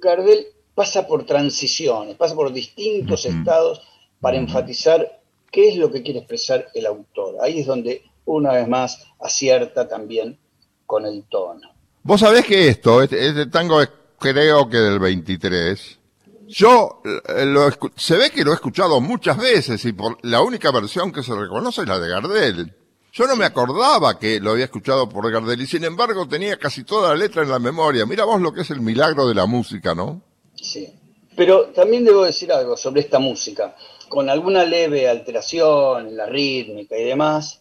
[0.00, 3.82] Gardel pasa por transiciones, pasa por distintos estados
[4.20, 7.36] para enfatizar qué es lo que quiere expresar el autor.
[7.40, 10.38] Ahí es donde una vez más acierta también
[10.86, 11.70] con el tono.
[12.02, 15.98] Vos sabés que esto, este, este, tango es creo que del 23.
[16.46, 21.10] Yo lo se ve que lo he escuchado muchas veces y por la única versión
[21.10, 22.74] que se reconoce es la de Gardel.
[23.12, 26.84] Yo no me acordaba que lo había escuchado por Gardel y sin embargo tenía casi
[26.84, 28.06] toda la letra en la memoria.
[28.06, 30.22] Mira vos lo que es el milagro de la música, ¿no?
[30.64, 30.88] Sí.
[31.36, 33.76] Pero también debo decir algo sobre esta música.
[34.08, 37.60] Con alguna leve alteración en la rítmica y demás,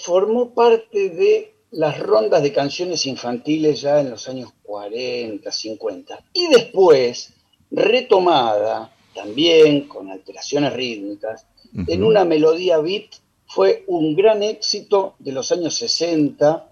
[0.00, 6.24] formó parte de las rondas de canciones infantiles ya en los años 40, 50.
[6.32, 7.34] Y después,
[7.70, 11.46] retomada también con alteraciones rítmicas,
[11.86, 13.10] en una melodía beat,
[13.46, 16.66] fue un gran éxito de los años 60,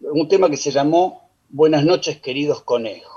[0.00, 3.11] un tema que se llamó Buenas noches queridos conejos.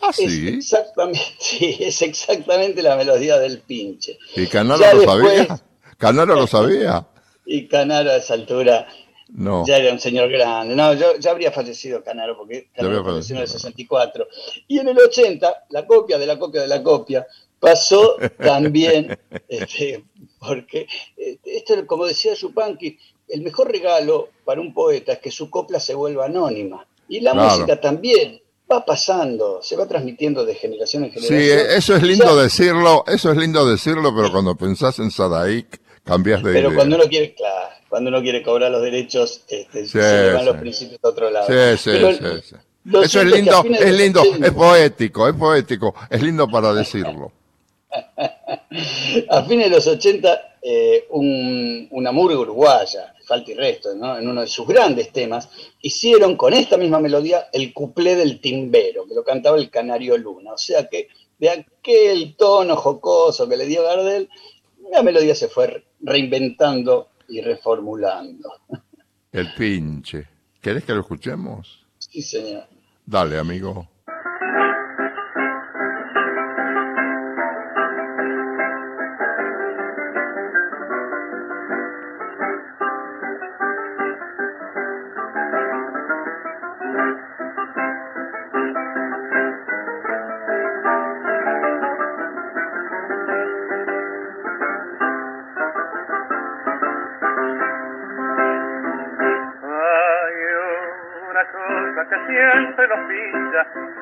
[0.00, 4.18] Ah, es exactamente, sí, es exactamente la melodía del pinche.
[4.34, 5.60] ¿Y Canaro lo sabía?
[5.98, 7.06] ¿Canaro lo sabía?
[7.48, 8.88] Y Canaro a esa altura
[9.28, 9.66] no.
[9.66, 10.76] Ya era un señor grande.
[10.76, 14.26] No, yo, ya habría fallecido Canaro, porque Canaro falleció en el 64.
[14.68, 17.26] Y en el 80, la copia de la copia de la copia
[17.58, 20.04] pasó también, este,
[20.38, 25.50] porque este, esto, como decía Yupanqui, el mejor regalo para un poeta es que su
[25.50, 26.86] copla se vuelva anónima.
[27.08, 31.40] Y la música también va pasando, se va transmitiendo de generación en generación.
[31.40, 36.42] Sí, eso es lindo decirlo, eso es lindo decirlo, pero cuando pensás en Sadaik, cambias
[36.42, 40.44] de Pero cuando uno quiere, claro, cuando uno quiere cobrar los derechos, este, se llevan
[40.44, 41.46] los principios a otro lado.
[41.46, 41.98] Sí, sí,
[42.42, 42.56] sí,
[43.02, 47.32] Eso es lindo, es lindo, es poético, es poético, es lindo para decirlo.
[49.30, 54.18] a fines de los 80, eh, un, una murga uruguaya, falta y resto, ¿no?
[54.18, 55.48] en uno de sus grandes temas,
[55.80, 60.54] hicieron con esta misma melodía el cuplé del timbero, que lo cantaba el Canario Luna.
[60.54, 61.06] O sea que
[61.38, 64.28] de aquel tono jocoso que le dio Gardel,
[64.90, 68.52] la melodía se fue reinventando y reformulando.
[69.30, 70.26] El pinche.
[70.60, 71.86] ¿Querés que lo escuchemos?
[71.98, 72.64] Sí, señor.
[73.04, 73.86] Dale, amigo.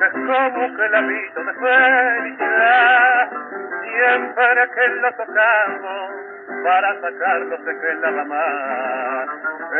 [0.01, 3.29] Es como que el hábito de felicidad,
[3.81, 6.11] siempre que lo tocamos,
[6.63, 9.29] para sacarlo se queda la más.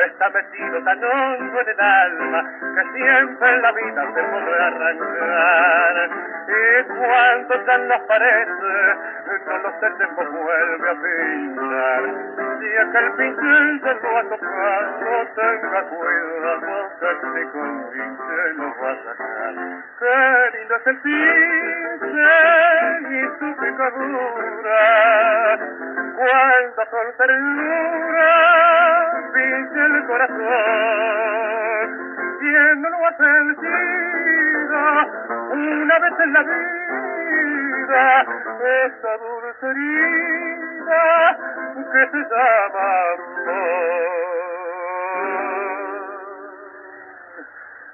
[0.05, 2.43] Está metido tan hondo en el alma,
[2.75, 6.09] que siempre en la vida se puede arrancar.
[6.47, 8.95] Y cuando ya nos parece,
[9.47, 12.03] no lo sé, tiempo vuelve a pintar.
[12.59, 18.91] Si aquel pincel ya lo ha tocado, tenga cuidado que ni con pincel lo va
[18.91, 19.53] a sacar.
[19.99, 20.17] Qué
[20.57, 22.21] lindo es el pincel
[23.11, 24.83] y su picadura,
[26.15, 28.31] cuando con ternura
[29.33, 31.87] pince el corazón.
[32.39, 34.79] ¿Quién no lo ha sentido
[35.51, 38.05] una vez en la vida?
[38.85, 41.03] Esa dulce herida
[41.91, 42.89] que se llama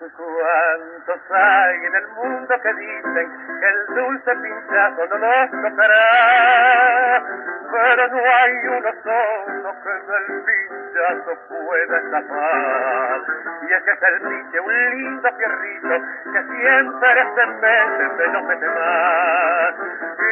[0.01, 7.23] ¿Cuántos hay en el mundo que dicen que el dulce pinchazo no los tocará?
[7.71, 13.21] Pero no hay uno solo que del pinchazo pueda escapar.
[13.61, 15.95] Y es que es el pinche un lindo fierrito
[16.33, 19.75] que siempre se mete de no mete más.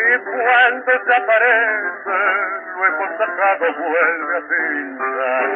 [0.10, 2.18] Y cuando se aparece,
[2.76, 5.50] luego sacado vuelve a pinchar.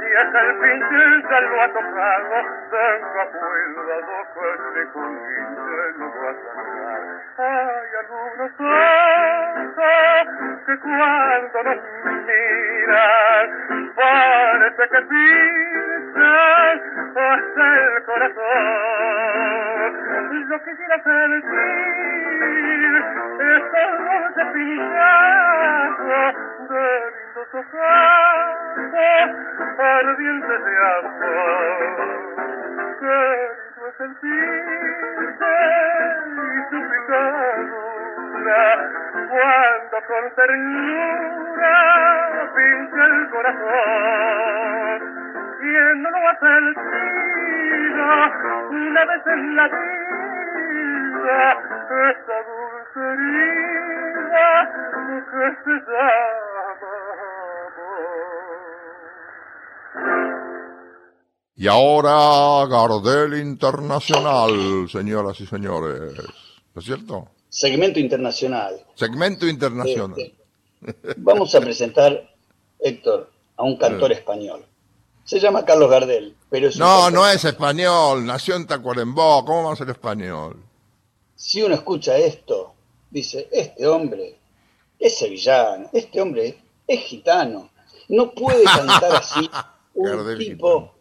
[0.00, 2.36] Y es el pinche ya lo ha tocado,
[2.70, 7.02] tenga cuidado que ni con pinche lo va a sacar.
[7.36, 10.26] Hay algunos ojos
[10.64, 11.80] que cuando nos
[12.24, 13.46] miran,
[13.94, 16.76] parece que pisan
[17.14, 19.90] hasta el corazón.
[20.48, 22.77] Yo quisiera sentir
[23.68, 26.34] estos dulces pinchazos
[26.68, 27.66] de lindos ojos
[29.78, 32.08] ardientes de amor.
[33.00, 33.18] Qué
[33.68, 34.12] lindo es el
[36.38, 38.64] y su picadura
[39.30, 41.76] cuando con ternura
[42.56, 44.98] pincha el corazón.
[45.60, 48.06] ¿Quién no lo ha sentido
[48.70, 49.78] una vez en la vida?
[51.88, 54.50] Esa dulce herida
[55.30, 56.94] que se llama
[61.56, 66.12] Y ahora Gardel Internacional, señoras y señores.
[66.74, 67.28] ¿No es cierto?
[67.48, 68.74] Segmento internacional.
[68.94, 70.18] Segmento internacional.
[70.80, 72.30] Este, vamos a presentar,
[72.78, 74.64] Héctor, a un cantor español.
[75.24, 79.64] Se llama Carlos Gardel, pero es No, cantor- no es español, nació en Tacuarembó, ¿cómo
[79.64, 80.62] va a ser español?
[81.34, 82.74] Si uno escucha esto,
[83.10, 84.36] dice, este hombre
[84.98, 87.70] es sevillano, este hombre es gitano.
[88.08, 89.48] No puede cantar así
[89.94, 90.94] un Gardel tipo,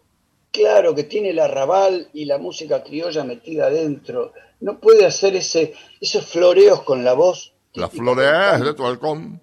[0.51, 4.33] claro, que tiene el arrabal y la música criolla metida adentro.
[4.59, 7.53] No puede hacer ese, esos floreos con la voz.
[7.73, 9.41] La típica flores de tu halcón.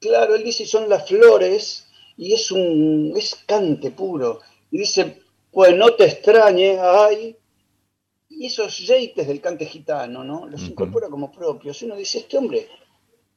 [0.00, 4.40] Claro, él dice son las flores y es un es cante puro.
[4.70, 7.36] Y dice, pues no te extrañe, ay.
[8.38, 10.46] Y esos jeites del cante gitano, ¿no?
[10.46, 11.82] Los incorpora como propios.
[11.82, 12.68] Y uno dice, este hombre,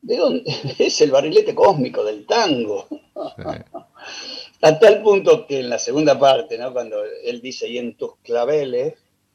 [0.01, 0.43] ¿de dónde?
[0.79, 2.87] Es el barrilete cósmico del tango.
[2.89, 2.99] Sí.
[4.63, 6.71] A tal punto que en la segunda parte, ¿no?
[6.71, 8.93] Cuando él dice, y en tus claveles,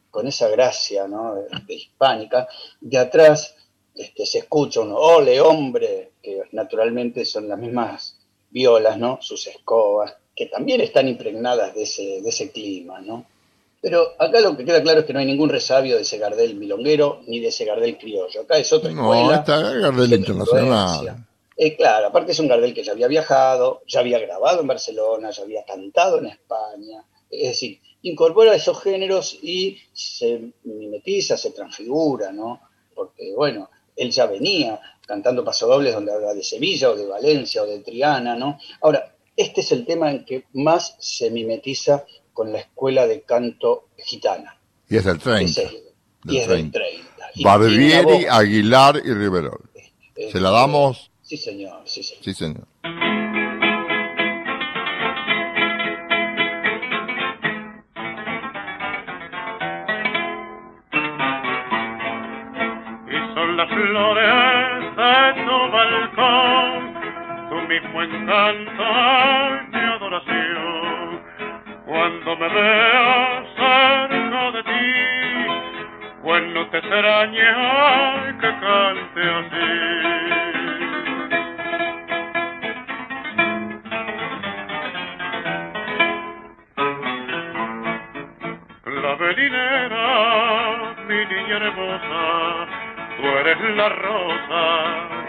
[0.09, 1.35] con esa gracia, ¿no?
[1.35, 2.47] De, de hispánica,
[2.81, 3.57] de atrás
[3.93, 8.19] este, se escucha un ole, hombre, que naturalmente son las mismas
[8.51, 9.19] violas, ¿no?
[9.21, 13.27] Sus escobas, que también están impregnadas de ese, de ese clima, ¿no?
[13.87, 16.57] Pero acá lo que queda claro es que no hay ningún resabio de ese Gardel
[16.57, 18.41] milonguero ni de ese Gardel criollo.
[18.41, 19.37] Acá es otra No, escuela.
[19.39, 21.25] esta es Gardel Internacional.
[21.57, 25.31] Eh, claro, aparte es un Gardel que ya había viajado, ya había grabado en Barcelona,
[25.31, 27.05] ya había cantado en España.
[27.31, 32.61] Es decir, incorpora esos géneros y se mimetiza, se transfigura, ¿no?
[32.93, 37.67] Porque, bueno, él ya venía cantando pasodobles donde habla de Sevilla o de Valencia o
[37.67, 38.59] de Triana, ¿no?
[38.81, 42.05] Ahora, este es el tema en que más se mimetiza
[42.37, 44.57] con la escuela de canto gitana.
[44.91, 45.63] Y es del Es 30.
[45.63, 45.69] el-
[46.23, 46.79] del y es del 30.
[46.79, 47.31] 30.
[47.35, 49.61] Y tiene una Barbieri, voz, Aguilar y Riverol.
[49.75, 51.11] eh, ¿Se la damos?
[51.23, 52.25] Sí, señor, sí, señor.
[52.25, 52.67] Sí, señor.
[63.09, 66.95] y son las flores de tu balcón,
[67.51, 68.83] tu mismo encanto
[69.73, 70.96] y adoración.
[71.87, 74.95] Cuando me veas cerca de ti,
[76.21, 79.97] pues no te extrañe que cante así.
[88.85, 90.07] clavelinera,
[91.07, 92.67] mi niña hermosa,
[93.17, 94.63] tú eres la rosa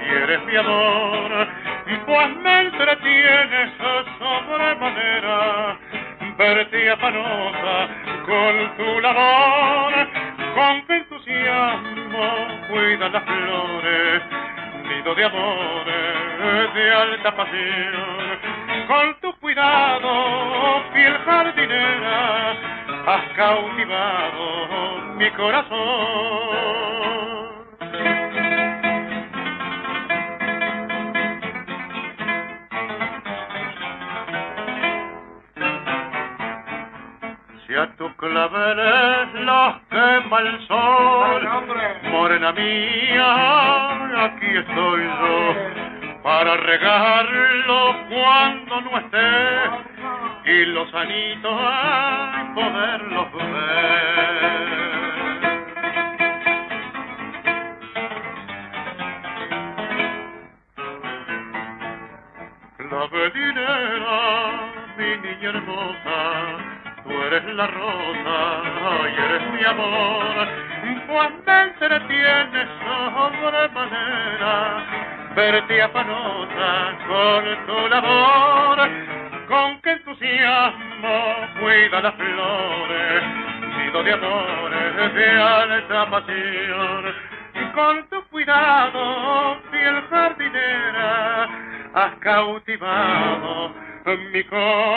[0.01, 1.47] y eres mi amor,
[2.07, 3.69] pues me entretienes
[4.17, 5.76] sobremanera,
[6.37, 7.87] verte afanosa
[8.25, 9.93] con tu labor,
[10.55, 12.27] con qué entusiasmo
[12.69, 14.21] cuida las flores,
[14.87, 18.39] nido de amores de alta pasión,
[18.87, 22.51] con tu cuidado, fiel jardinera,
[23.07, 27.26] has cautivado mi corazón.
[37.77, 41.47] Si a tus claveles los quema el sol,
[42.09, 45.55] morena mía, aquí estoy yo
[46.23, 54.67] para regarlo cuando no esté y los anitos ay, poderlos ver.
[62.89, 64.17] La bedinera,
[64.97, 66.76] mi niña hermosa,
[67.07, 68.61] tú eres la rosa
[69.09, 70.47] y eres mi amor,
[71.07, 72.67] pues me entretienes
[73.19, 74.53] sobremanera,
[75.35, 78.89] verte afanosa con tu labor,
[79.47, 83.23] con qué entusiasmo cuida las flores,
[83.77, 87.15] nido de amores de alta pasión,
[87.73, 91.47] con tu cuidado, fiel jardinera,
[91.93, 94.87] has cautivado mi corazón.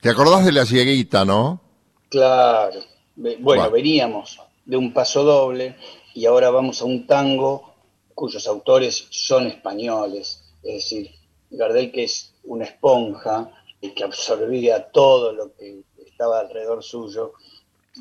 [0.00, 1.60] ¿Te acordás de la cieguita, no?
[2.08, 2.80] Claro.
[3.14, 3.70] Bueno.
[3.70, 5.76] veníamos de un paso doble
[6.14, 7.74] y ahora vamos a un tango
[8.14, 10.42] cuyos autores son españoles.
[10.62, 11.10] Es decir,
[11.50, 13.50] Gardel que es una esponja
[13.80, 17.34] y que absorbía todo lo que estaba alrededor suyo.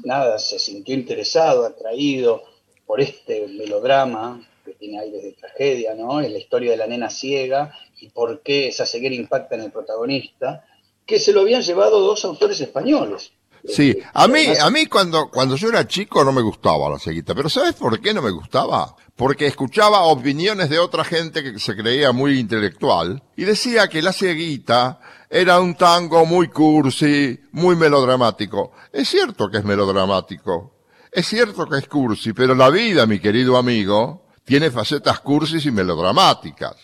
[0.04, 2.51] Nada, se sintió interesado, atraído
[2.92, 6.20] por este melodrama que tiene aires de tragedia, ¿no?
[6.20, 9.72] Es la historia de la nena ciega y por qué esa ceguera impacta en el
[9.72, 10.66] protagonista,
[11.06, 13.32] que se lo habían llevado dos autores españoles.
[13.66, 17.00] Sí, Eh, a mí, a mí cuando, cuando yo era chico no me gustaba la
[17.00, 18.94] ceguita, pero ¿sabes por qué no me gustaba?
[19.16, 24.12] Porque escuchaba opiniones de otra gente que se creía muy intelectual y decía que la
[24.12, 28.74] ceguita era un tango muy cursi, muy melodramático.
[28.92, 30.81] Es cierto que es melodramático,
[31.12, 35.72] es cierto que es cursi, pero la vida, mi querido amigo, tiene facetas cursis y
[35.72, 36.76] melodramáticas.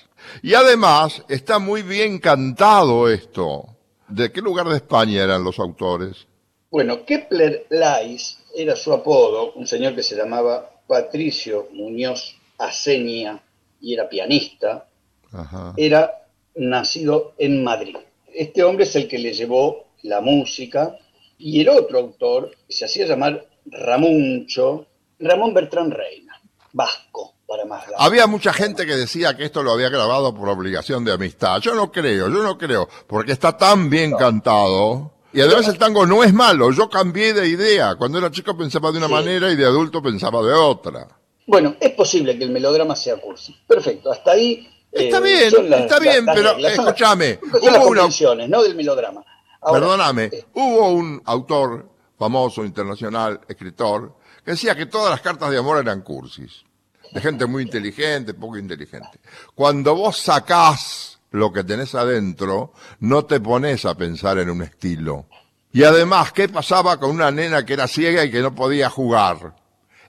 [0.41, 3.65] Y además está muy bien cantado esto.
[4.07, 6.27] ¿De qué lugar de España eran los autores?
[6.69, 13.41] Bueno, Kepler Lais era su apodo, un señor que se llamaba Patricio Muñoz Aceña
[13.79, 14.87] y era pianista,
[15.31, 15.73] Ajá.
[15.77, 16.25] era
[16.55, 17.95] nacido en Madrid.
[18.33, 20.97] Este hombre es el que le llevó la música
[21.37, 24.85] y el otro autor, se hacía llamar Ramuncho,
[25.19, 26.39] Ramón Bertrán Reina,
[26.73, 27.83] vasco, para más.
[27.97, 31.59] Había mucha gente que decía que esto lo había grabado por obligación de amistad.
[31.61, 35.13] Yo no creo, yo no creo, porque está tan bien cantado.
[35.33, 37.95] Y además el tango no es malo, yo cambié de idea.
[37.95, 39.13] Cuando era chico pensaba de una Sí.
[39.13, 41.07] manera y de adulto pensaba de otra.
[41.45, 43.55] Bueno, es posible que el melodrama sea cursi.
[43.67, 44.67] Perfecto, hasta ahí.
[44.91, 47.87] Está eh, bien, son las- está las- bien, las pero escúchame, las hubo
[48.33, 49.23] una- no del melodrama.
[49.61, 55.51] Ahora, Perdóname, eh, hubo un autor famoso, internacional, escritor, que decía que todas las cartas
[55.51, 56.63] de amor eran cursis.
[57.11, 59.19] De gente muy inteligente, poco inteligente.
[59.55, 65.27] Cuando vos sacás lo que tenés adentro, no te pones a pensar en un estilo.
[65.71, 69.55] Y además, ¿qué pasaba con una nena que era ciega y que no podía jugar?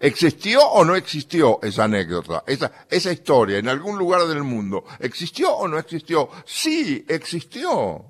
[0.00, 4.84] ¿Existió o no existió esa anécdota, esa, esa historia en algún lugar del mundo?
[5.00, 6.30] ¿Existió o no existió?
[6.46, 8.04] Sí, existió.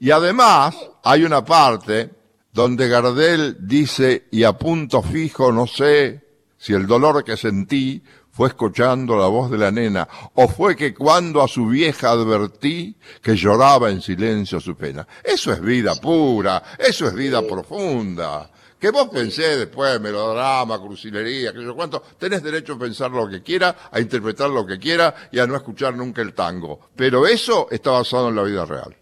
[0.00, 2.10] Y además hay una parte
[2.54, 6.22] donde Gardel dice, y a punto fijo no sé
[6.56, 8.00] si el dolor que sentí
[8.30, 12.96] fue escuchando la voz de la nena, o fue que cuando a su vieja advertí
[13.20, 15.06] que lloraba en silencio su pena.
[15.22, 18.50] Eso es vida pura, eso es vida profunda.
[18.78, 23.42] Que vos pensé después, melodrama, crucilería, que yo cuánto, tenés derecho a pensar lo que
[23.42, 26.90] quiera, a interpretar lo que quiera y a no escuchar nunca el tango.
[26.94, 28.96] Pero eso está basado en la vida real.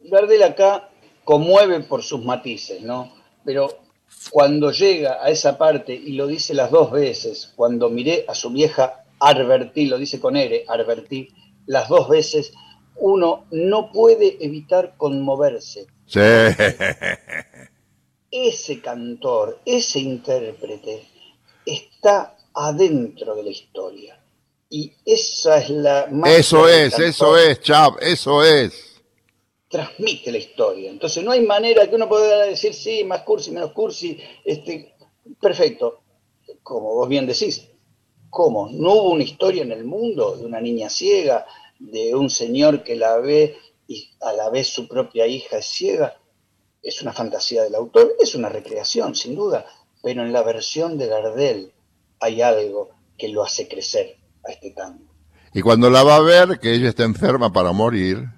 [0.00, 0.89] Gardel acá
[1.30, 3.12] conmueve por sus matices, ¿no?
[3.44, 3.68] Pero
[4.32, 8.50] cuando llega a esa parte y lo dice las dos veces, cuando miré a su
[8.50, 11.28] vieja Arbertí, lo dice con R, Arbertí,
[11.66, 12.52] las dos veces,
[12.96, 15.86] uno no puede evitar conmoverse.
[16.04, 16.18] Sí.
[18.32, 21.06] Ese cantor, ese intérprete,
[21.64, 24.20] está adentro de la historia.
[24.68, 28.89] Y esa es la Eso es, eso es, Chap, eso es.
[29.70, 30.90] Transmite la historia.
[30.90, 34.18] Entonces no hay manera que uno pueda decir, sí, más cursi, menos cursi.
[34.44, 34.94] Este,
[35.40, 36.00] perfecto.
[36.62, 37.68] Como vos bien decís,
[38.28, 38.68] ¿cómo?
[38.70, 41.46] ¿No hubo una historia en el mundo de una niña ciega,
[41.78, 43.56] de un señor que la ve
[43.86, 46.16] y a la vez su propia hija es ciega?
[46.82, 49.66] Es una fantasía del autor, es una recreación, sin duda,
[50.02, 51.72] pero en la versión de Gardel
[52.18, 55.04] hay algo que lo hace crecer a este tango.
[55.52, 58.28] Y cuando la va a ver, que ella está enferma para morir,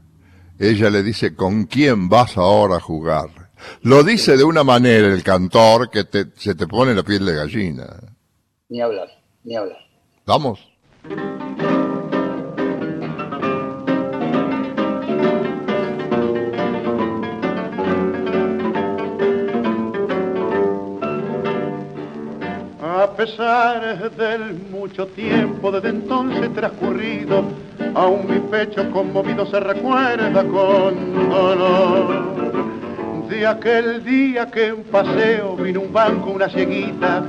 [0.62, 3.50] ella le dice, ¿con quién vas ahora a jugar?
[3.82, 6.04] Lo dice de una manera el cantor que
[6.36, 7.86] se te pone la piel de gallina.
[8.68, 9.08] Ni hablar,
[9.42, 9.78] ni hablar.
[10.24, 10.60] Vamos.
[23.24, 27.44] Pesar del mucho tiempo desde entonces transcurrido,
[27.94, 33.28] aún mi pecho conmovido se recuerda con dolor.
[33.28, 37.22] De aquel día que en paseo vino un banco, una cieguita,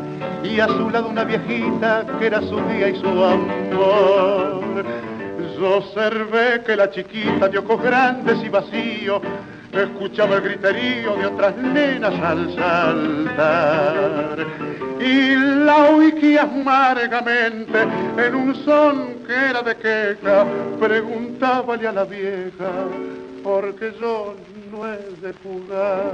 [0.43, 4.63] y a su lado una viejita que era su día y su amor.
[5.59, 9.21] Yo observé que la chiquita de ojos grandes y vacíos
[9.81, 14.45] escuchaba el griterío de otras nenas al saltar
[14.99, 17.81] y la oí amargamente
[18.17, 20.45] en un son que era de queja,
[20.79, 22.71] preguntábale a la vieja,
[23.43, 24.35] porque yo
[24.71, 26.11] no he de jugar.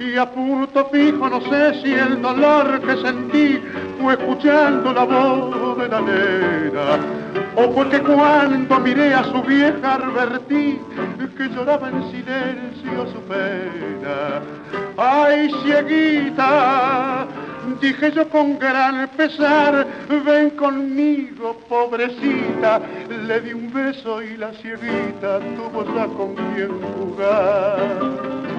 [0.00, 3.60] Y a punto fijo no sé si el dolor que sentí
[4.00, 6.98] fue escuchando la voz de la nena,
[7.54, 10.80] o porque cuando miré a su vieja advertí
[11.40, 14.42] que lloraba en silencio su pena.
[14.96, 17.26] ¡Ay, cieguita!
[17.80, 19.86] Dije yo con gran pesar,
[20.24, 22.80] ven conmigo, pobrecita.
[23.26, 28.49] Le di un beso y la cieguita tuvo ya con quien jugar.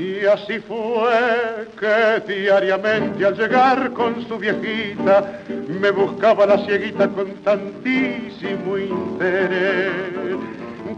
[0.00, 7.34] Y así fue que diariamente al llegar con su viejita me buscaba la cieguita con
[7.44, 9.92] tantísimo interés.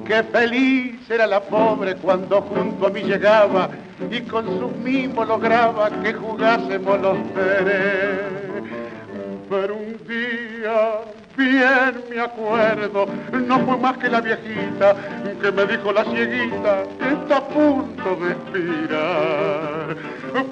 [0.06, 3.70] Qué feliz era la pobre cuando junto a mí llegaba
[4.08, 8.20] y con sus mimos lograba que jugásemos los tres.
[9.50, 11.00] Pero un día
[11.36, 14.96] bien me acuerdo, no fue más que la viejita
[15.40, 19.96] que me dijo la cieguita, está a punto de expirar.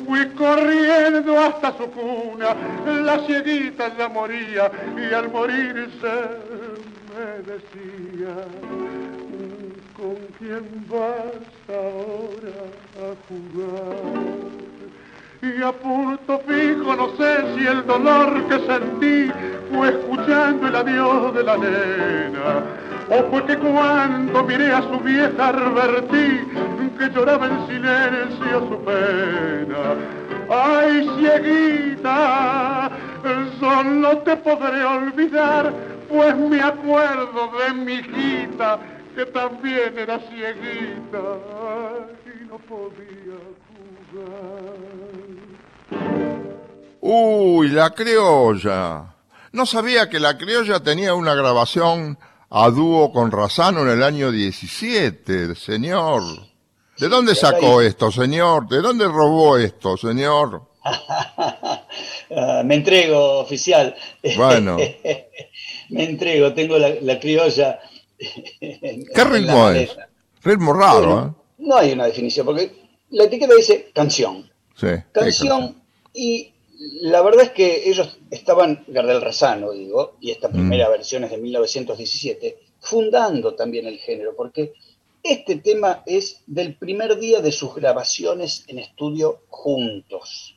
[0.06, 2.54] Fui corriendo hasta su cuna,
[2.86, 6.12] la cieguita ya moría y al morirse
[7.14, 8.34] me decía,
[9.96, 12.66] ¿con quién vas ahora
[12.98, 14.60] a jugar?
[15.42, 19.32] y a punto fijo no sé si el dolor que sentí
[19.72, 22.62] fue escuchando el adiós de la nena
[23.08, 26.46] o fue que cuando miré a su vieja advertí
[27.00, 29.96] que lloraba en silencio su pena.
[30.50, 32.90] Ay, cieguita,
[33.58, 35.72] solo te podré olvidar,
[36.08, 38.78] pues me acuerdo de mi hijita
[39.14, 41.22] que también era cieguita
[42.26, 43.38] y no podía
[47.00, 49.19] Uy, la criolla.
[49.52, 52.18] No sabía que la criolla tenía una grabación
[52.50, 56.22] a dúo con Razano en el año 17, señor.
[56.98, 58.68] ¿De dónde sacó esto, señor?
[58.68, 60.62] ¿De dónde robó esto, señor?
[62.64, 63.94] Me entrego, oficial.
[64.36, 64.76] Bueno.
[65.90, 67.80] me entrego, tengo la, criolla.
[68.18, 69.90] ¿Qué ritmo es?
[70.44, 71.40] Ritmo raro, ¿eh?
[71.58, 72.72] No hay una definición, porque
[73.10, 74.48] la etiqueta dice canción.
[74.76, 75.74] Sí, canción
[76.14, 80.92] y la verdad es que ellos estaban, Gardel Razano, digo, y esta primera mm.
[80.92, 84.72] versión es de 1917, fundando también el género, porque
[85.22, 90.56] este tema es del primer día de sus grabaciones en estudio juntos.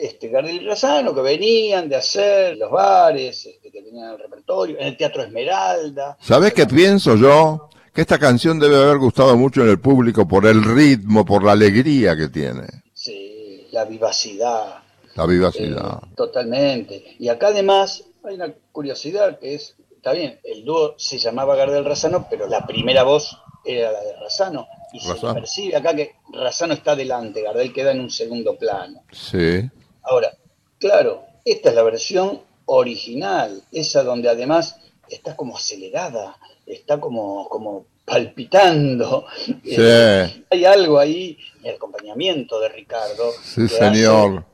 [0.00, 4.78] Este, Gardel y Razano, que venían de hacer los bares, este, que tenían el repertorio,
[4.78, 6.16] en el Teatro Esmeralda.
[6.20, 7.68] ¿Sabes qué pienso yo?
[7.92, 11.52] Que esta canción debe haber gustado mucho en el público por el ritmo, por la
[11.52, 12.66] alegría que tiene.
[12.94, 14.82] Sí, la vivacidad
[15.18, 16.00] la vivacidad.
[16.02, 17.16] Eh, totalmente.
[17.18, 21.84] Y acá además hay una curiosidad que es, está bien, el dúo se llamaba Gardel
[21.84, 24.68] Razano, pero la primera voz era la de Razano.
[24.92, 29.02] Y se percibe acá que Razano está delante, Gardel queda en un segundo plano.
[29.10, 29.68] Sí.
[30.02, 30.32] Ahora,
[30.78, 34.76] claro, esta es la versión original, esa donde además
[35.08, 39.26] está como acelerada, está como, como palpitando.
[39.64, 43.32] Eh, hay algo ahí, el acompañamiento de Ricardo.
[43.42, 44.44] Sí, señor.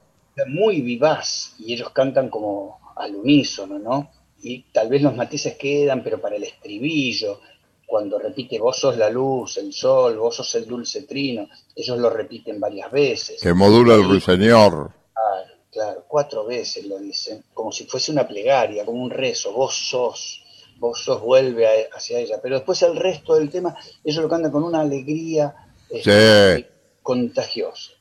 [0.47, 4.11] Muy vivaz y ellos cantan como al unísono, ¿no?
[4.43, 7.41] Y tal vez los matices quedan, pero para el estribillo,
[7.87, 12.11] cuando repite vos sos la luz, el sol, vos sos el dulce trino, ellos lo
[12.11, 13.41] repiten varias veces.
[13.41, 14.91] Que modula el ruiseñor.
[15.13, 19.75] Claro, claro, cuatro veces lo dicen, como si fuese una plegaria, como un rezo, vos
[19.75, 20.43] sos,
[20.79, 22.41] vos sos, vuelve hacia ella.
[22.43, 25.55] Pero después el resto del tema, ellos lo cantan con una alegría
[25.89, 26.69] este,
[27.03, 27.93] contagiosa,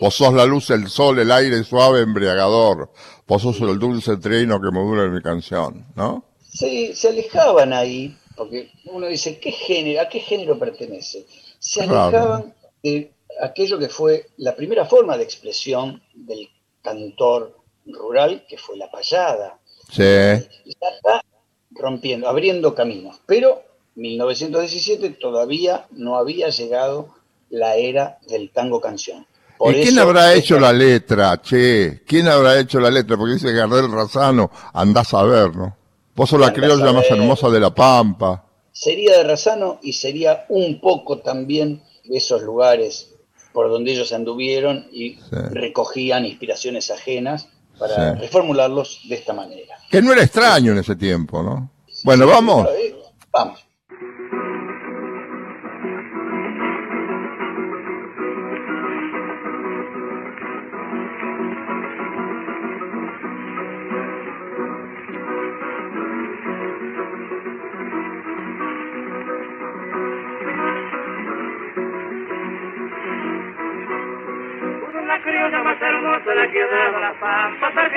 [0.00, 2.90] Vos sos la luz, el sol, el aire suave, embriagador.
[3.26, 6.24] Vos sos el dulce trino que modula mi canción, ¿no?
[6.48, 11.26] Sí, se alejaban ahí porque uno dice, ¿qué género, ¿a qué género pertenece?
[11.58, 16.48] Se alejaban de aquello que fue la primera forma de expresión del
[16.82, 19.58] cantor rural, que fue la payada.
[19.90, 20.02] Sí.
[20.02, 21.22] Ya está
[21.72, 23.20] rompiendo, abriendo caminos.
[23.26, 23.62] Pero
[23.96, 27.14] 1917 todavía no había llegado
[27.50, 29.26] la era del tango canción.
[29.68, 32.02] ¿Y quién habrá hecho la letra, che?
[32.06, 33.16] ¿Quién habrá hecho la letra?
[33.16, 35.76] Porque dice Gardel Razano, andás a ver, ¿no?
[36.14, 38.44] Vos sos la criolla más hermosa de la Pampa.
[38.72, 43.10] Sería de Razano y sería un poco también de esos lugares
[43.52, 45.18] por donde ellos anduvieron y
[45.50, 47.48] recogían inspiraciones ajenas
[47.78, 49.76] para reformularlos de esta manera.
[49.90, 51.70] Que no era extraño en ese tiempo, ¿no?
[52.04, 52.68] bueno, vamos.
[53.32, 53.60] Vamos.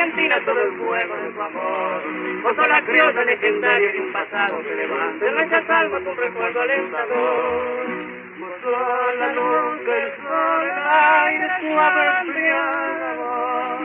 [0.03, 2.03] Pampas argentinas todo el fuego de su amor.
[2.43, 7.87] Vos la criolla legendaria de un pasado que levanta en nuestras almas un recuerdo alentador.
[8.39, 8.49] Vos
[9.19, 13.79] la luz del sol, aire suave embriagador.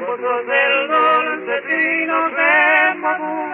[0.00, 3.47] Vos sos el dulce trino que madura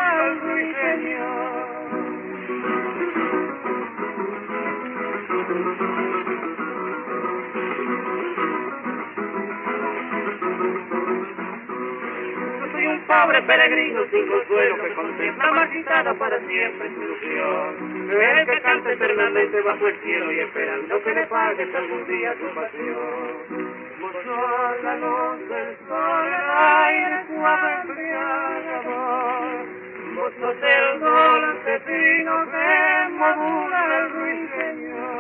[13.15, 18.11] pobre peregrino sin consuelo que contempla marchitada para siempre su ilusión.
[18.11, 22.47] El que canta eternamente bajo el cielo y esperando que le pagues algún día tu
[22.55, 23.85] pasión.
[24.25, 26.51] Sos la luz del sol, el
[26.85, 29.67] aire suave embriagador.
[30.17, 35.14] Vos sos el dulce fino que modula el ruiseñor.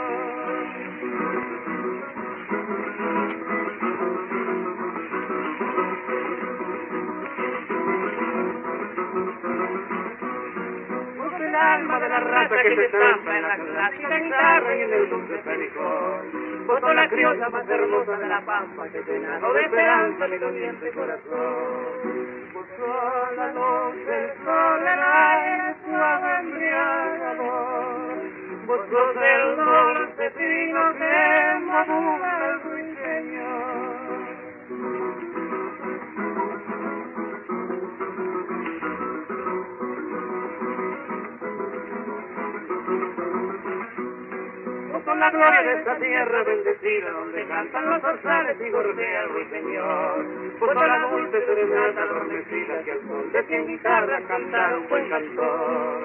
[12.55, 16.67] De la raza que se estampa en la clásica guitarra y en el dulce pericón.
[16.67, 22.25] Vos la criolla más hermosa de la pampa que llenado de esperanza mi doliente corazón.
[22.77, 28.15] Sos la luz del sol, el aire suave embriagador.
[28.67, 32.61] Vos sos el dulce fino que madura
[45.15, 50.27] con la gloria de esta tierra bendecida, donde cantan los orzales y gorjea el ruiseñor.
[50.59, 56.03] Por la dulce serenata adormecida, que al sol de cien guitarras cantar un buen cantor.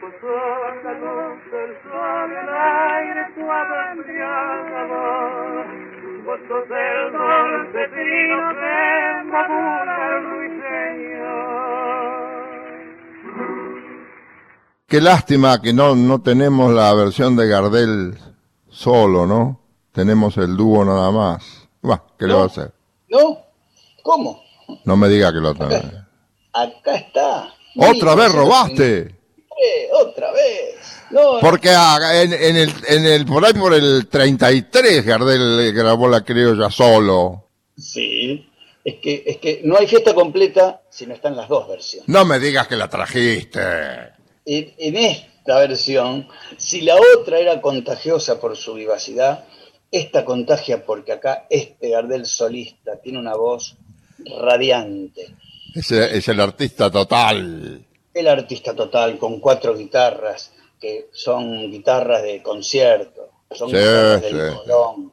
[0.00, 5.66] Pues son la luz del sol, el aire suave embriagador.
[6.24, 10.96] Vos sos el dulce trino que madura el ruiseñor.
[14.88, 18.14] Qué lástima que no, no tenemos la versión de Gardel
[18.76, 19.60] solo, ¿no?
[19.92, 21.68] Tenemos el dúo nada más.
[22.18, 22.72] ¿qué le va a hacer?
[23.08, 23.38] No,
[24.02, 24.42] ¿cómo?
[24.84, 25.84] No me diga que lo tenés.
[26.52, 27.54] Acá, está.
[27.76, 29.14] ¿Otra vez robaste?
[29.92, 30.74] otra vez.
[31.10, 36.22] No, Porque en, en, el, en el, por ahí por el 33 Gardel grabó la
[36.22, 37.48] criolla solo.
[37.78, 38.50] Sí,
[38.84, 42.08] es que, es que no hay fiesta completa si no están las dos versiones.
[42.08, 43.60] No me digas que la trajiste.
[44.44, 44.96] En, en
[45.46, 49.44] la versión, si la otra era contagiosa por su vivacidad,
[49.90, 53.76] esta contagia porque acá este Gardel solista tiene una voz
[54.40, 55.34] radiante.
[55.74, 57.84] Es, es el artista total.
[58.12, 65.12] El artista total, con cuatro guitarras, que son guitarras de concierto, son guitarras del Colón.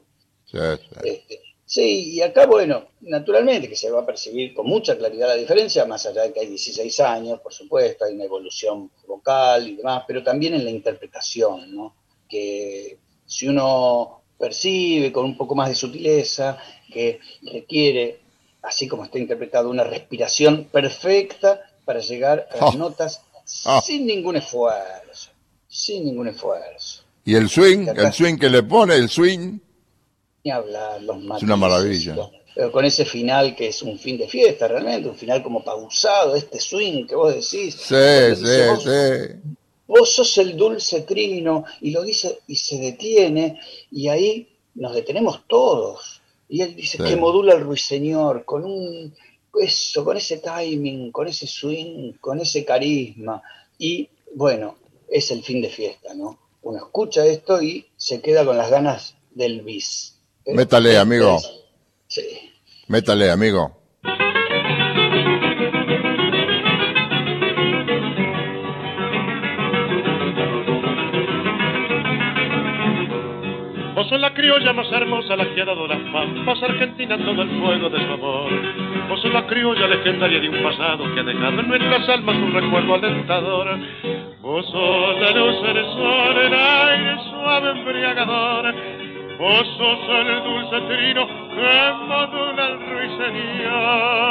[0.54, 5.36] Este, Sí, y acá, bueno, naturalmente que se va a percibir con mucha claridad la
[5.36, 9.76] diferencia, más allá de que hay 16 años, por supuesto, hay una evolución vocal y
[9.78, 11.95] demás, pero también en la interpretación, ¿no?
[12.30, 16.57] que si uno percibe con un poco más de sutileza,
[16.91, 18.20] que requiere,
[18.61, 22.78] así como está interpretado, una respiración perfecta para llegar a las Oh.
[22.78, 23.22] notas
[23.66, 23.82] Oh.
[23.82, 25.30] sin ningún esfuerzo,
[25.68, 27.03] sin ningún esfuerzo.
[27.26, 29.59] Y el swing, el swing que le pone, el swing.
[30.44, 32.30] Ni hablar, los matices, una maravilla.
[32.54, 36.36] pero con ese final que es un fin de fiesta realmente, un final como pausado,
[36.36, 37.76] este swing que vos decís.
[37.76, 37.96] Sí,
[38.36, 39.50] sí, dice, vos, sí.
[39.88, 43.60] vos sos el dulce trino, y lo dice y se detiene,
[43.91, 46.22] y ahí nos detenemos todos.
[46.50, 47.04] Y él dice Sí.
[47.04, 49.14] que modula el ruiseñor con un
[49.62, 53.41] eso, con ese timing, con ese swing, con ese carisma.
[53.78, 54.76] Y bueno,
[55.08, 56.39] es el fin de fiesta, ¿no?
[56.64, 60.12] Uno escucha esto y se queda con las ganas del bis.
[60.46, 61.39] Eh, Métale, amigo.
[62.08, 62.22] Sí.
[62.88, 63.80] Métale, amigo.
[73.96, 77.50] Vos sos la criolla más hermosa, la que ha dado las pampas argentinas todo el
[77.62, 78.52] fuego de su amor.
[79.08, 82.54] Vos sos la criolla legendaria de un pasado que ha dejado en nuestras almas un
[82.54, 83.80] recuerdo alentador.
[84.41, 88.76] Vos sos la luz, el sol, el aire suave embriagador.
[89.44, 94.24] Vos sos el dulce trino que modula el ruiseñor.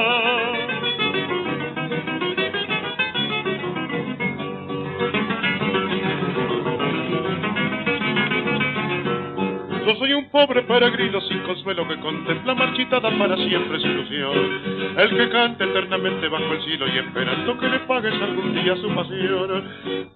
[9.87, 14.97] Yo soy un pobre peregrino sin consuelo que contempla marchitada para siempre su ilusión.
[14.97, 18.89] El que canta eternamente bajo el cielo y esperando que le pagues algún día su
[18.95, 19.69] pasión.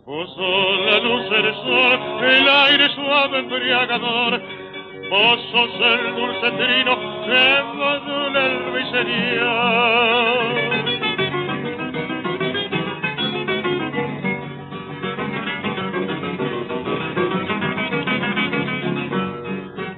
[0.07, 4.41] Vos sos la luz, el sol, el aire suave embriagador.
[5.11, 10.07] Vos sos el dulce trino que modula el ruiseñor.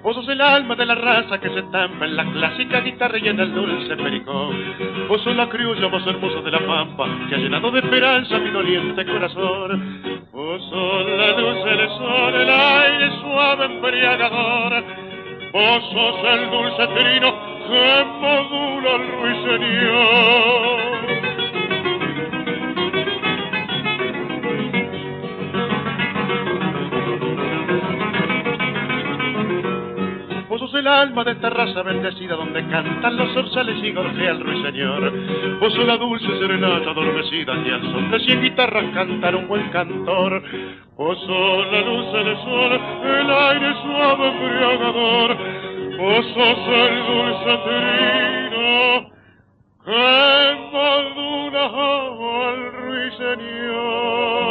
[0.02, 3.28] Vos sos el alma de la raza que se estampa en la clásica guitarra y
[3.28, 5.09] en el dulce pericón.
[5.09, 8.50] Vos sos la criolla más hermosa de la pampa que ha llenado de esperanza mi
[8.50, 9.97] doliente corazón.
[10.79, 14.85] La luz, el sol, el aire suave embriagador.
[15.53, 17.35] Vos sos el dulce trino
[17.66, 20.78] que modula el ruiseñor.
[30.89, 35.12] Alma de esta raza bendecida donde cantan los zorzales y gorjea el ruiseñor.
[35.61, 39.68] Vos sos la dulce serenata adormecida que al son de cien guitarras cantar un buen
[39.70, 40.43] cantor.
[40.97, 45.36] Vos sos la luz del sol, el aire suave embriagador.
[45.99, 49.11] Vos sos el dulce trino
[49.84, 51.64] que madura
[52.49, 54.47] al ruiseñor.